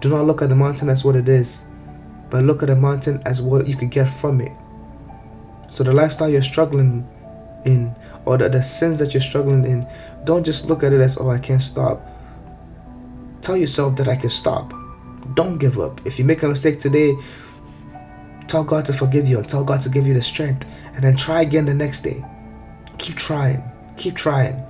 do 0.00 0.08
not 0.08 0.26
look 0.26 0.42
at 0.42 0.48
the 0.48 0.54
mountain 0.54 0.88
as 0.88 1.04
what 1.04 1.16
it 1.16 1.28
is, 1.28 1.64
but 2.30 2.44
look 2.44 2.62
at 2.62 2.68
the 2.68 2.76
mountain 2.76 3.20
as 3.26 3.42
what 3.42 3.66
you 3.66 3.74
could 3.74 3.90
get 3.90 4.08
from 4.08 4.40
it. 4.40 4.52
So 5.78 5.84
the 5.84 5.92
lifestyle 5.92 6.28
you're 6.28 6.42
struggling 6.42 7.06
in, 7.64 7.94
or 8.24 8.36
the, 8.36 8.48
the 8.48 8.64
sins 8.64 8.98
that 8.98 9.14
you're 9.14 9.20
struggling 9.20 9.64
in, 9.64 9.86
don't 10.24 10.42
just 10.42 10.66
look 10.66 10.82
at 10.82 10.92
it 10.92 11.00
as, 11.00 11.16
oh, 11.18 11.30
I 11.30 11.38
can't 11.38 11.62
stop. 11.62 12.04
Tell 13.42 13.56
yourself 13.56 13.94
that 13.94 14.08
I 14.08 14.16
can 14.16 14.28
stop. 14.28 14.74
Don't 15.34 15.56
give 15.56 15.78
up. 15.78 16.04
If 16.04 16.18
you 16.18 16.24
make 16.24 16.42
a 16.42 16.48
mistake 16.48 16.80
today, 16.80 17.14
tell 18.48 18.64
God 18.64 18.86
to 18.86 18.92
forgive 18.92 19.28
you 19.28 19.38
and 19.38 19.48
tell 19.48 19.62
God 19.62 19.80
to 19.82 19.88
give 19.88 20.04
you 20.04 20.14
the 20.14 20.20
strength. 20.20 20.68
And 20.94 21.04
then 21.04 21.16
try 21.16 21.42
again 21.42 21.66
the 21.66 21.74
next 21.74 22.00
day. 22.00 22.24
Keep 22.98 23.14
trying. 23.14 23.62
Keep 23.96 24.16
trying. 24.16 24.60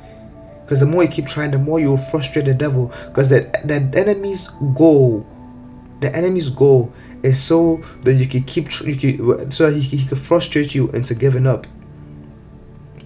Because 0.60 0.80
the 0.80 0.86
more 0.86 1.04
you 1.04 1.08
keep 1.08 1.26
trying, 1.26 1.52
the 1.52 1.58
more 1.58 1.80
you 1.80 1.88
will 1.88 1.96
frustrate 1.96 2.44
the 2.44 2.52
devil. 2.52 2.92
Because 3.06 3.30
the, 3.30 3.50
the 3.64 3.76
enemy's 3.98 4.48
goal, 4.74 5.26
the 6.00 6.14
enemy's 6.14 6.50
goal 6.50 6.92
is 7.22 7.42
so 7.42 7.78
that 8.02 8.14
you 8.14 8.26
can 8.26 8.44
keep 8.44 8.80
you 8.82 8.96
can, 8.96 9.50
so 9.50 9.70
he, 9.72 9.80
he 9.80 10.04
can 10.04 10.16
frustrate 10.16 10.74
you 10.74 10.88
into 10.90 11.14
giving 11.14 11.46
up. 11.46 11.66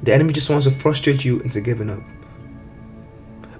The 0.02 0.12
enemy 0.12 0.32
just 0.32 0.50
wants 0.50 0.66
to 0.66 0.72
frustrate 0.72 1.24
you 1.24 1.38
into 1.40 1.60
giving 1.60 1.90
up. 1.90 2.02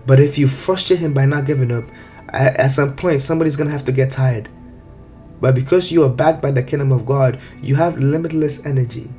But 0.07 0.19
if 0.19 0.37
you 0.37 0.49
frustrate 0.49 0.99
him 0.99 1.15
by 1.15 1.27
not 1.27 1.47
giving 1.47 1.71
up, 1.71 1.85
at 2.29 2.71
some 2.71 2.97
point 2.97 3.23
somebody's 3.23 3.57
gonna 3.57 3.71
have 3.71 3.85
to 3.85 3.93
get 3.93 4.11
tired. 4.11 4.49
But 5.41 5.55
because 5.55 5.91
you 5.91 6.05
are 6.05 6.09
backed 6.09 6.41
by 6.41 6.51
the 6.51 6.63
kingdom 6.63 6.93
of 6.93 7.05
God, 7.05 7.41
you 7.61 7.75
have 7.77 7.99
limitless 7.99 8.65
energy. 8.65 9.11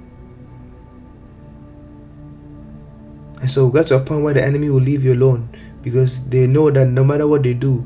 And 3.42 3.52
so 3.52 3.70
get 3.70 3.88
to 3.88 3.98
a 3.98 4.00
point 4.00 4.24
where 4.24 4.34
the 4.34 4.44
enemy 4.44 4.70
will 4.70 4.80
leave 4.80 5.04
you 5.04 5.14
alone 5.14 5.50
because 5.82 6.24
they 6.28 6.48
know 6.48 6.72
that 6.72 6.88
no 6.88 7.04
matter 7.04 7.28
what 7.28 7.44
they 7.44 7.54
do, 7.54 7.86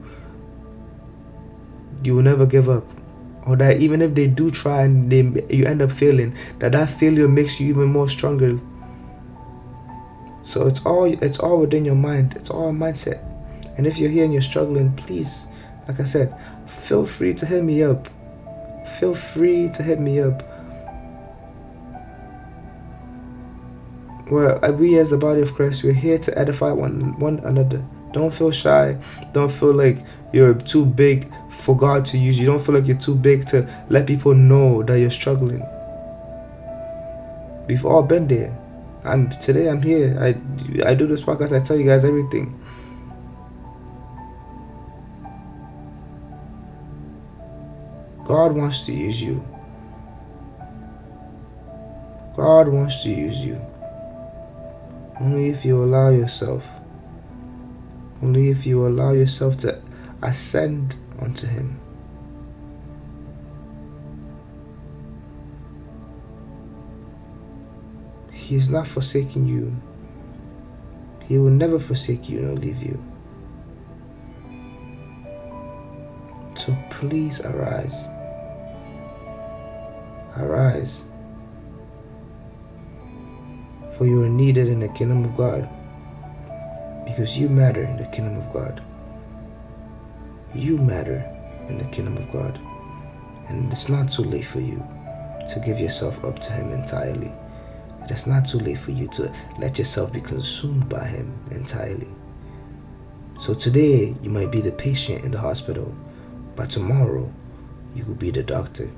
you 2.04 2.14
will 2.14 2.22
never 2.22 2.46
give 2.46 2.70
up. 2.70 2.97
Or 3.48 3.56
that 3.56 3.78
even 3.78 4.02
if 4.02 4.14
they 4.14 4.28
do 4.28 4.52
try 4.52 4.84
and 4.84 5.10
they 5.10 5.22
you 5.50 5.66
end 5.66 5.82
up 5.82 5.92
failing, 5.92 6.36
that 6.60 6.74
that 6.74 6.90
failure 6.90 7.28
makes 7.30 7.60
you 7.60 7.70
even 7.70 7.90
more 7.90 8.10
stronger. 8.10 8.60
So 10.44 10.68
it's 10.68 10.86
all 10.86 11.06
it's 11.06 11.40
all 11.40 11.60
within 11.60 11.86
your 11.86 11.96
mind. 11.96 12.36
It's 12.36 12.50
all 12.50 12.70
a 12.70 12.74
mindset. 12.74 13.24
And 13.78 13.88
if 13.88 14.00
you're 14.00 14.10
here 14.10 14.26
and 14.26 14.34
you're 14.34 14.42
struggling, 14.42 14.94
please, 14.94 15.48
like 15.88 16.00
I 16.00 16.04
said, 16.04 16.36
feel 16.68 17.06
free 17.06 17.34
to 17.36 17.46
hit 17.46 17.64
me 17.64 17.84
up. 17.84 18.10
Feel 19.00 19.14
free 19.14 19.70
to 19.70 19.84
hit 19.84 20.00
me 20.00 20.20
up. 20.20 20.44
Well, 24.30 24.60
uh, 24.64 24.74
we 24.74 24.98
as 24.98 25.10
the 25.10 25.18
body 25.18 25.42
of 25.42 25.54
Christ, 25.54 25.84
we're 25.84 25.94
here 25.94 26.18
to 26.20 26.38
edify 26.38 26.72
one 26.72 27.18
one 27.20 27.40
another. 27.40 27.86
Don't 28.12 28.34
feel 28.34 28.52
shy. 28.52 28.98
Don't 29.32 29.52
feel 29.52 29.74
like 29.74 30.04
you're 30.34 30.54
too 30.54 30.86
big 30.86 31.32
for 31.58 31.76
God 31.76 32.06
to 32.06 32.18
use 32.18 32.40
you. 32.40 32.46
Don't 32.46 32.64
feel 32.64 32.76
like 32.76 32.88
you're 32.88 32.98
too 32.98 33.16
big 33.16 33.46
to 33.48 33.68
let 33.90 34.08
people 34.08 34.34
know 34.34 34.84
that 34.84 35.00
you're 35.00 35.12
struggling. 35.12 35.66
We've 37.68 37.86
all 37.86 38.04
been 38.04 38.28
there. 38.28 38.58
And 39.04 39.32
today 39.42 39.70
I'm 39.70 39.82
here. 39.82 40.18
I 40.20 40.30
I 40.88 40.94
do 40.94 41.08
this 41.08 41.22
podcast. 41.22 41.56
I 41.56 41.64
tell 41.64 41.78
you 41.78 41.86
guys 41.86 42.06
everything. 42.06 42.60
God 48.26 48.52
wants 48.52 48.86
to 48.86 48.94
use 48.94 49.22
you. 49.22 49.46
God 52.36 52.68
wants 52.68 53.04
to 53.04 53.10
use 53.10 53.38
you. 53.38 53.62
Only 55.20 55.50
if 55.50 55.66
you 55.66 55.84
allow 55.84 56.10
yourself. 56.10 56.70
Only 58.22 58.50
if 58.50 58.66
you 58.66 58.86
allow 58.86 59.12
yourself 59.12 59.58
to 59.60 59.82
ascend 60.22 60.98
unto 61.22 61.48
Him. 61.48 61.80
He 68.32 68.56
is 68.56 68.70
not 68.70 68.88
forsaking 68.88 69.46
you. 69.46 69.76
He 71.28 71.38
will 71.38 71.52
never 71.52 71.80
forsake 71.80 72.30
you 72.30 72.42
nor 72.42 72.56
leave 72.56 72.82
you. 72.82 73.04
So 76.56 76.78
please 76.90 77.42
arise. 77.42 78.08
Arise 80.38 81.06
for 83.98 84.06
you 84.06 84.22
are 84.22 84.30
needed 84.30 84.68
in 84.68 84.80
the 84.80 84.90
kingdom 84.90 85.26
of 85.26 85.36
God 85.36 85.68
because 87.04 87.36
you 87.38 87.50
matter 87.50 87.82
in 87.82 87.98
the 87.98 88.06
kingdom 88.06 88.38
of 88.38 88.54
God. 88.54 88.84
You 90.58 90.80
matter 90.80 91.24
in 91.70 91.78
the 91.78 91.86
kingdom 91.86 92.18
of 92.18 92.32
God. 92.32 92.60
And 93.48 93.72
it's 93.72 93.90
not 93.90 94.12
too 94.12 94.24
late 94.24 94.46
for 94.46 94.60
you 94.60 94.84
to 95.54 95.60
give 95.60 95.80
yourself 95.80 96.26
up 96.26 96.40
to 96.40 96.52
Him 96.52 96.72
entirely. 96.72 97.32
It 98.04 98.10
is 98.10 98.26
not 98.26 98.48
too 98.48 98.58
late 98.58 98.80
for 98.80 98.90
you 98.90 99.08
to 99.10 99.32
let 99.60 99.78
yourself 99.78 100.12
be 100.12 100.20
consumed 100.20 100.90
by 100.90 101.06
Him 101.06 101.32
entirely. 101.52 102.08
So 103.38 103.54
today, 103.54 104.16
you 104.24 104.32
might 104.32 104.52
be 104.52 104.60
the 104.60 104.72
patient 104.72 105.24
in 105.24 105.30
the 105.30 105.38
hospital, 105.38 105.96
but 106.56 106.72
tomorrow, 106.72 107.32
you 107.94 108.04
will 108.06 108.16
be 108.16 108.32
the 108.32 108.42
doctor. 108.42 108.90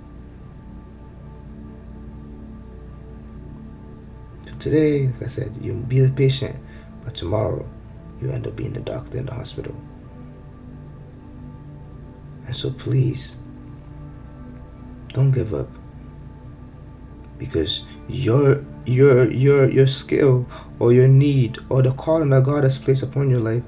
So 4.46 4.56
Today, 4.60 5.08
like 5.08 5.24
I 5.24 5.28
said, 5.28 5.54
you'll 5.60 5.76
be 5.76 6.00
the 6.00 6.12
patient, 6.12 6.58
but 7.04 7.16
tomorrow 7.16 7.68
you 8.22 8.32
end 8.32 8.48
up 8.48 8.56
being 8.56 8.72
the 8.72 8.80
doctor 8.80 9.18
in 9.18 9.26
the 9.26 9.34
hospital. 9.34 9.76
And 12.50 12.56
so 12.56 12.72
please, 12.72 13.38
don't 15.10 15.30
give 15.30 15.54
up. 15.54 15.70
Because 17.38 17.86
your 18.08 18.66
your 18.88 19.30
your 19.30 19.70
your 19.70 19.86
skill 19.86 20.48
or 20.80 20.92
your 20.92 21.08
need 21.08 21.60
or 21.70 21.84
the 21.84 21.92
calling 21.92 22.32
that 22.32 22.44
God 22.44 22.64
has 22.64 22.80
placed 22.80 23.04
upon 23.04 23.30
your 23.30 23.40
life 23.40 23.62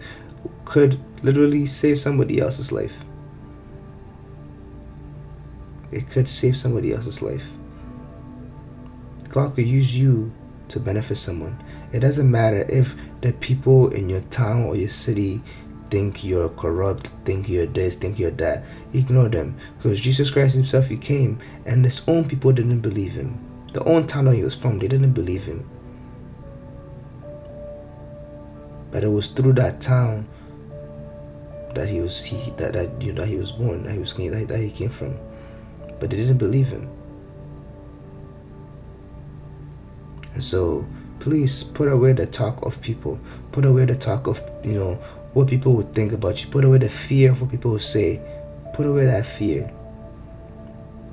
could 0.65 0.99
literally 1.21 1.67
save 1.67 1.99
somebody 1.99 2.39
else's 2.39 2.71
life. 2.71 3.05
It 5.91 6.09
could 6.09 6.27
save 6.27 6.57
somebody 6.57 6.91
else's 6.91 7.21
life. 7.21 7.51
God 9.29 9.53
could 9.53 9.67
use 9.67 9.95
you 9.95 10.33
to 10.69 10.79
benefit 10.79 11.17
someone. 11.17 11.63
It 11.93 11.99
doesn't 11.99 12.31
matter 12.31 12.65
if 12.67 12.95
the 13.21 13.33
people 13.33 13.89
in 13.89 14.09
your 14.09 14.21
town 14.21 14.63
or 14.63 14.75
your 14.75 14.89
city 14.89 15.43
think 15.91 16.23
you're 16.23 16.49
corrupt, 16.49 17.07
think 17.25 17.47
you're 17.47 17.67
this, 17.67 17.95
think 17.95 18.17
you're 18.17 18.31
that. 18.31 18.63
Ignore 18.93 19.29
them. 19.29 19.55
Because 19.77 19.99
Jesus 19.99 20.31
Christ 20.31 20.55
Himself, 20.55 20.87
He 20.87 20.97
came 20.97 21.39
and 21.65 21.85
His 21.85 22.01
own 22.07 22.27
people 22.27 22.51
didn't 22.51 22.79
believe 22.79 23.11
Him. 23.11 23.37
The 23.73 23.83
own 23.83 24.05
town 24.05 24.33
He 24.33 24.41
was 24.41 24.55
from, 24.55 24.79
they 24.79 24.87
didn't 24.87 25.13
believe 25.13 25.45
Him. 25.45 25.69
But 28.89 29.03
it 29.03 29.09
was 29.09 29.27
through 29.27 29.53
that 29.53 29.79
town 29.79 30.27
that 31.75 31.87
he 31.87 32.01
was 32.01 32.23
he 32.23 32.51
that, 32.51 32.73
that 32.73 33.01
you 33.01 33.13
know 33.13 33.21
that 33.21 33.27
he 33.27 33.37
was 33.37 33.51
born, 33.51 33.83
that 33.83 33.93
he 33.93 33.99
was 33.99 34.13
that, 34.13 34.45
that 34.47 34.59
he 34.59 34.69
came 34.69 34.89
from. 34.89 35.17
But 35.99 36.09
they 36.09 36.17
didn't 36.17 36.37
believe 36.37 36.67
him. 36.67 36.89
And 40.33 40.43
so 40.43 40.85
please 41.19 41.63
put 41.63 41.87
away 41.87 42.13
the 42.13 42.25
talk 42.25 42.65
of 42.65 42.81
people. 42.81 43.19
Put 43.51 43.65
away 43.65 43.85
the 43.85 43.95
talk 43.95 44.27
of, 44.27 44.41
you 44.63 44.73
know, 44.73 44.99
what 45.33 45.47
people 45.47 45.73
would 45.73 45.93
think 45.93 46.11
about 46.11 46.43
you. 46.43 46.49
Put 46.49 46.65
away 46.65 46.77
the 46.79 46.89
fear 46.89 47.31
of 47.31 47.41
what 47.41 47.51
people 47.51 47.71
would 47.71 47.81
say. 47.81 48.21
Put 48.73 48.85
away 48.85 49.05
that 49.05 49.25
fear. 49.25 49.71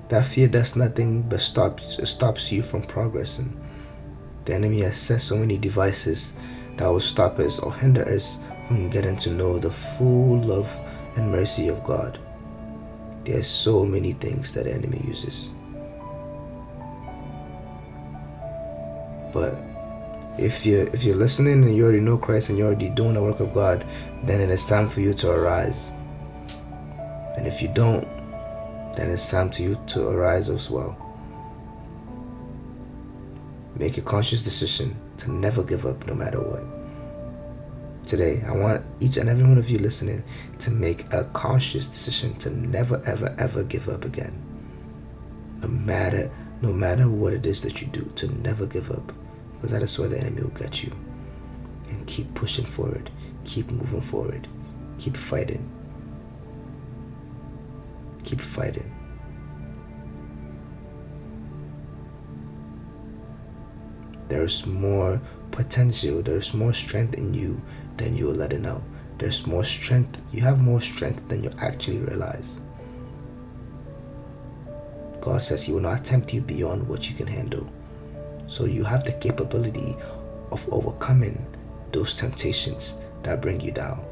That 0.09 0.25
fear 0.25 0.49
does 0.49 0.75
nothing 0.75 1.23
but 1.23 1.41
stops 1.41 2.01
stops 2.09 2.51
you 2.51 2.63
from 2.63 2.83
progressing. 2.83 3.61
The 4.47 4.55
enemy 4.55 4.81
has 4.81 4.97
set 4.97 5.21
so 5.21 5.37
many 5.37 5.59
devices 5.59 6.33
that 6.77 6.87
will 6.87 7.01
stop 7.01 7.39
us 7.39 7.61
or 7.61 7.75
hinder 7.75 8.09
us 8.09 8.39
from 8.67 8.89
getting 8.89 9.17
to 9.19 9.31
know 9.31 9.59
the 9.59 9.71
full 9.71 10.41
love 10.41 10.75
and 11.17 11.31
mercy 11.31 11.69
of 11.69 11.85
God. 11.85 12.19
There's 13.25 13.47
so 13.47 13.85
many 13.85 14.13
things 14.13 14.55
that 14.55 14.65
the 14.65 14.73
enemy 14.73 15.03
uses. 15.07 15.53
But 19.33 19.68
if 20.39 20.65
you 20.65 20.89
if 20.93 21.05
you're 21.05 21.17
listening 21.17 21.65
and 21.65 21.75
you 21.75 21.85
already 21.85 22.01
know 22.01 22.17
Christ 22.17 22.49
and 22.49 22.59
you're 22.59 22.69
already 22.69 22.89
doing 22.89 23.15
the 23.15 23.23
work 23.23 23.41
of 23.41 23.53
God, 23.53 23.85
then 24.23 24.41
it 24.41 24.51
is 24.51 24.65
time 24.65 24.89
for 24.89 25.01
you 25.01 25.13
to 25.15 25.31
arise. 25.31 25.93
And 27.37 27.47
if 27.47 27.61
you 27.63 27.69
don't, 27.69 28.07
then 28.97 29.11
it's 29.11 29.31
time 29.31 29.51
to 29.51 29.63
you 29.63 29.81
to 29.89 30.09
arise 30.09 30.49
as 30.49 30.71
well. 30.71 30.97
Make 33.77 33.97
a 33.97 34.03
conscious 34.03 34.43
decision 34.43 34.97
to 35.19 35.31
never 35.31 35.63
give 35.63 35.87
up 35.87 36.07
no 36.07 36.15
matter 36.15 36.41
what. 36.41 36.65
Today, 38.07 38.43
I 38.47 38.53
want 38.53 38.85
each 39.01 39.19
and 39.19 39.29
every 39.29 39.45
one 39.45 39.59
of 39.59 39.69
you 39.69 39.79
listening 39.79 40.25
to 40.61 40.71
make 40.71 41.13
a 41.13 41.25
conscious 41.35 41.87
decision 41.87 42.35
to 42.35 42.51
never 42.51 43.03
ever 43.07 43.35
ever 43.39 43.63
give 43.63 43.89
up 43.89 44.05
again. 44.05 44.35
No 45.61 45.69
matter 45.69 46.31
no 46.61 46.73
matter 46.73 47.09
what 47.09 47.33
it 47.33 47.47
is 47.47 47.61
that 47.63 47.81
you 47.81 47.87
do, 47.89 48.11
to 48.17 48.27
never 48.43 48.67
give 48.67 48.91
up. 48.91 49.13
Because 49.59 49.73
that 49.73 49.83
is 49.83 49.99
where 49.99 50.09
the 50.09 50.19
enemy 50.19 50.43
will 50.43 50.51
get 50.51 50.85
you. 50.85 50.93
And 51.91 52.07
keep 52.07 52.33
pushing 52.35 52.65
forward. 52.65 53.11
Keep 53.45 53.73
moving 53.73 54.01
forward. 54.01 54.47
Keep 54.99 55.17
fighting. 55.17 55.69
Keep 58.23 58.41
fighting. 58.41 58.95
There's 64.29 64.67
more 64.67 65.21
potential, 65.51 66.23
there's 66.23 66.53
more 66.55 66.73
strength 66.73 67.15
in 67.15 67.33
you 67.35 67.61
than 67.97 68.17
you're 68.17 68.35
letting 68.35 68.67
out. 68.67 68.83
There's 69.17 69.47
more 69.47 69.65
strength, 69.65 70.21
you 70.31 70.43
have 70.43 70.61
more 70.61 70.81
strength 70.81 71.27
than 71.29 71.43
you 71.43 71.51
actually 71.59 71.99
realize. 71.99 72.61
God 75.21 75.43
says 75.43 75.65
He 75.65 75.73
will 75.73 75.81
not 75.81 76.05
tempt 76.05 76.33
you 76.33 76.41
beyond 76.41 76.87
what 76.87 77.09
you 77.11 77.17
can 77.17 77.27
handle. 77.27 77.69
So 78.49 78.65
you 78.65 78.83
have 78.83 79.05
the 79.05 79.13
capability 79.13 79.95
of 80.51 80.67
overcoming 80.73 81.47
those 81.93 82.17
temptations 82.17 82.97
that 83.23 83.43
bring 83.43 83.61
you 83.61 83.71
down. 83.71 84.05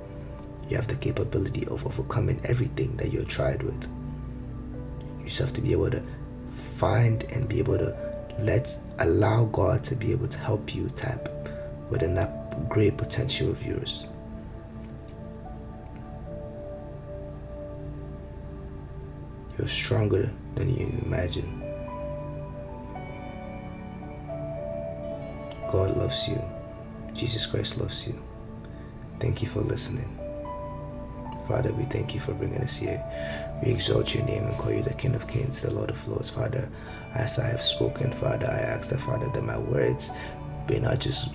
You 0.68 0.76
have 0.76 0.88
the 0.88 0.96
capability 0.96 1.66
of 1.66 1.86
overcoming 1.86 2.40
everything 2.44 2.96
that 2.98 3.12
you're 3.12 3.24
tried 3.24 3.62
with. 3.62 3.88
You 5.18 5.24
just 5.24 5.38
have 5.38 5.54
to 5.54 5.60
be 5.62 5.72
able 5.72 5.90
to 5.90 6.02
find 6.76 7.24
and 7.24 7.48
be 7.48 7.58
able 7.58 7.78
to 7.78 7.96
let 8.38 8.78
allow 8.98 9.46
God 9.46 9.82
to 9.84 9.96
be 9.96 10.12
able 10.12 10.28
to 10.28 10.38
help 10.38 10.74
you 10.74 10.90
tap 10.96 11.28
within 11.88 12.14
that 12.16 12.68
great 12.68 12.98
potential 12.98 13.50
of 13.50 13.64
yours. 13.64 14.06
You're 19.56 19.68
stronger 19.68 20.30
than 20.54 20.74
you 20.74 20.92
imagine. 21.06 21.65
God 25.70 25.96
loves 25.96 26.28
you. 26.28 26.42
Jesus 27.14 27.46
Christ 27.46 27.78
loves 27.78 28.06
you. 28.06 28.20
Thank 29.18 29.42
you 29.42 29.48
for 29.48 29.60
listening. 29.60 30.12
Father, 31.48 31.72
we 31.72 31.84
thank 31.84 32.12
you 32.12 32.20
for 32.20 32.34
bringing 32.34 32.60
us 32.60 32.76
here. 32.76 33.02
We 33.64 33.72
exalt 33.72 34.14
your 34.14 34.24
name 34.24 34.44
and 34.44 34.56
call 34.58 34.72
you 34.72 34.82
the 34.82 34.94
King 34.94 35.14
of 35.14 35.28
Kings, 35.28 35.62
the 35.62 35.70
Lord 35.70 35.90
of 35.90 36.08
Lords. 36.08 36.28
Father, 36.28 36.68
as 37.14 37.38
I 37.38 37.46
have 37.46 37.62
spoken, 37.62 38.10
Father, 38.10 38.46
I 38.46 38.58
ask 38.58 38.90
the 38.90 38.98
Father 38.98 39.28
that 39.32 39.42
my 39.42 39.58
words 39.58 40.10
be 40.66 40.80
not 40.80 40.98
just 40.98 41.28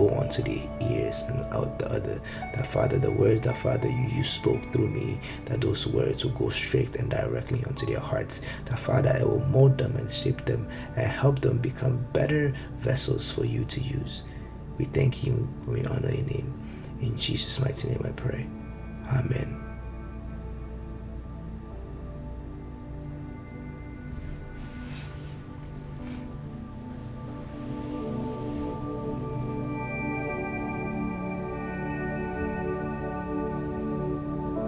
go 0.00 0.14
onto 0.14 0.42
the 0.42 0.62
ears 0.90 1.22
and 1.28 1.40
out 1.52 1.78
the 1.78 1.92
other. 1.92 2.20
That 2.54 2.66
Father, 2.66 2.98
the 2.98 3.10
words 3.10 3.42
that 3.42 3.56
Father 3.56 3.88
you, 3.88 4.08
you 4.16 4.24
spoke 4.24 4.72
through 4.72 4.88
me, 4.88 5.20
that 5.44 5.60
those 5.60 5.86
words 5.86 6.24
will 6.24 6.32
go 6.32 6.48
straight 6.48 6.96
and 6.96 7.10
directly 7.10 7.62
onto 7.64 7.84
their 7.84 8.00
hearts. 8.00 8.40
That 8.64 8.78
Father, 8.78 9.14
I 9.18 9.24
will 9.24 9.44
mold 9.46 9.76
them 9.76 9.94
and 9.96 10.10
shape 10.10 10.44
them 10.46 10.66
and 10.96 11.06
help 11.06 11.40
them 11.40 11.58
become 11.58 12.06
better 12.12 12.54
vessels 12.78 13.30
for 13.30 13.44
you 13.44 13.64
to 13.66 13.80
use. 13.80 14.22
We 14.78 14.86
thank 14.86 15.24
you. 15.24 15.48
We 15.66 15.84
honor 15.84 16.10
your 16.10 16.26
name. 16.26 16.54
In 17.02 17.16
Jesus' 17.16 17.60
mighty 17.60 17.88
name 17.88 18.02
I 18.04 18.10
pray. 18.12 18.46
Amen. 19.12 19.59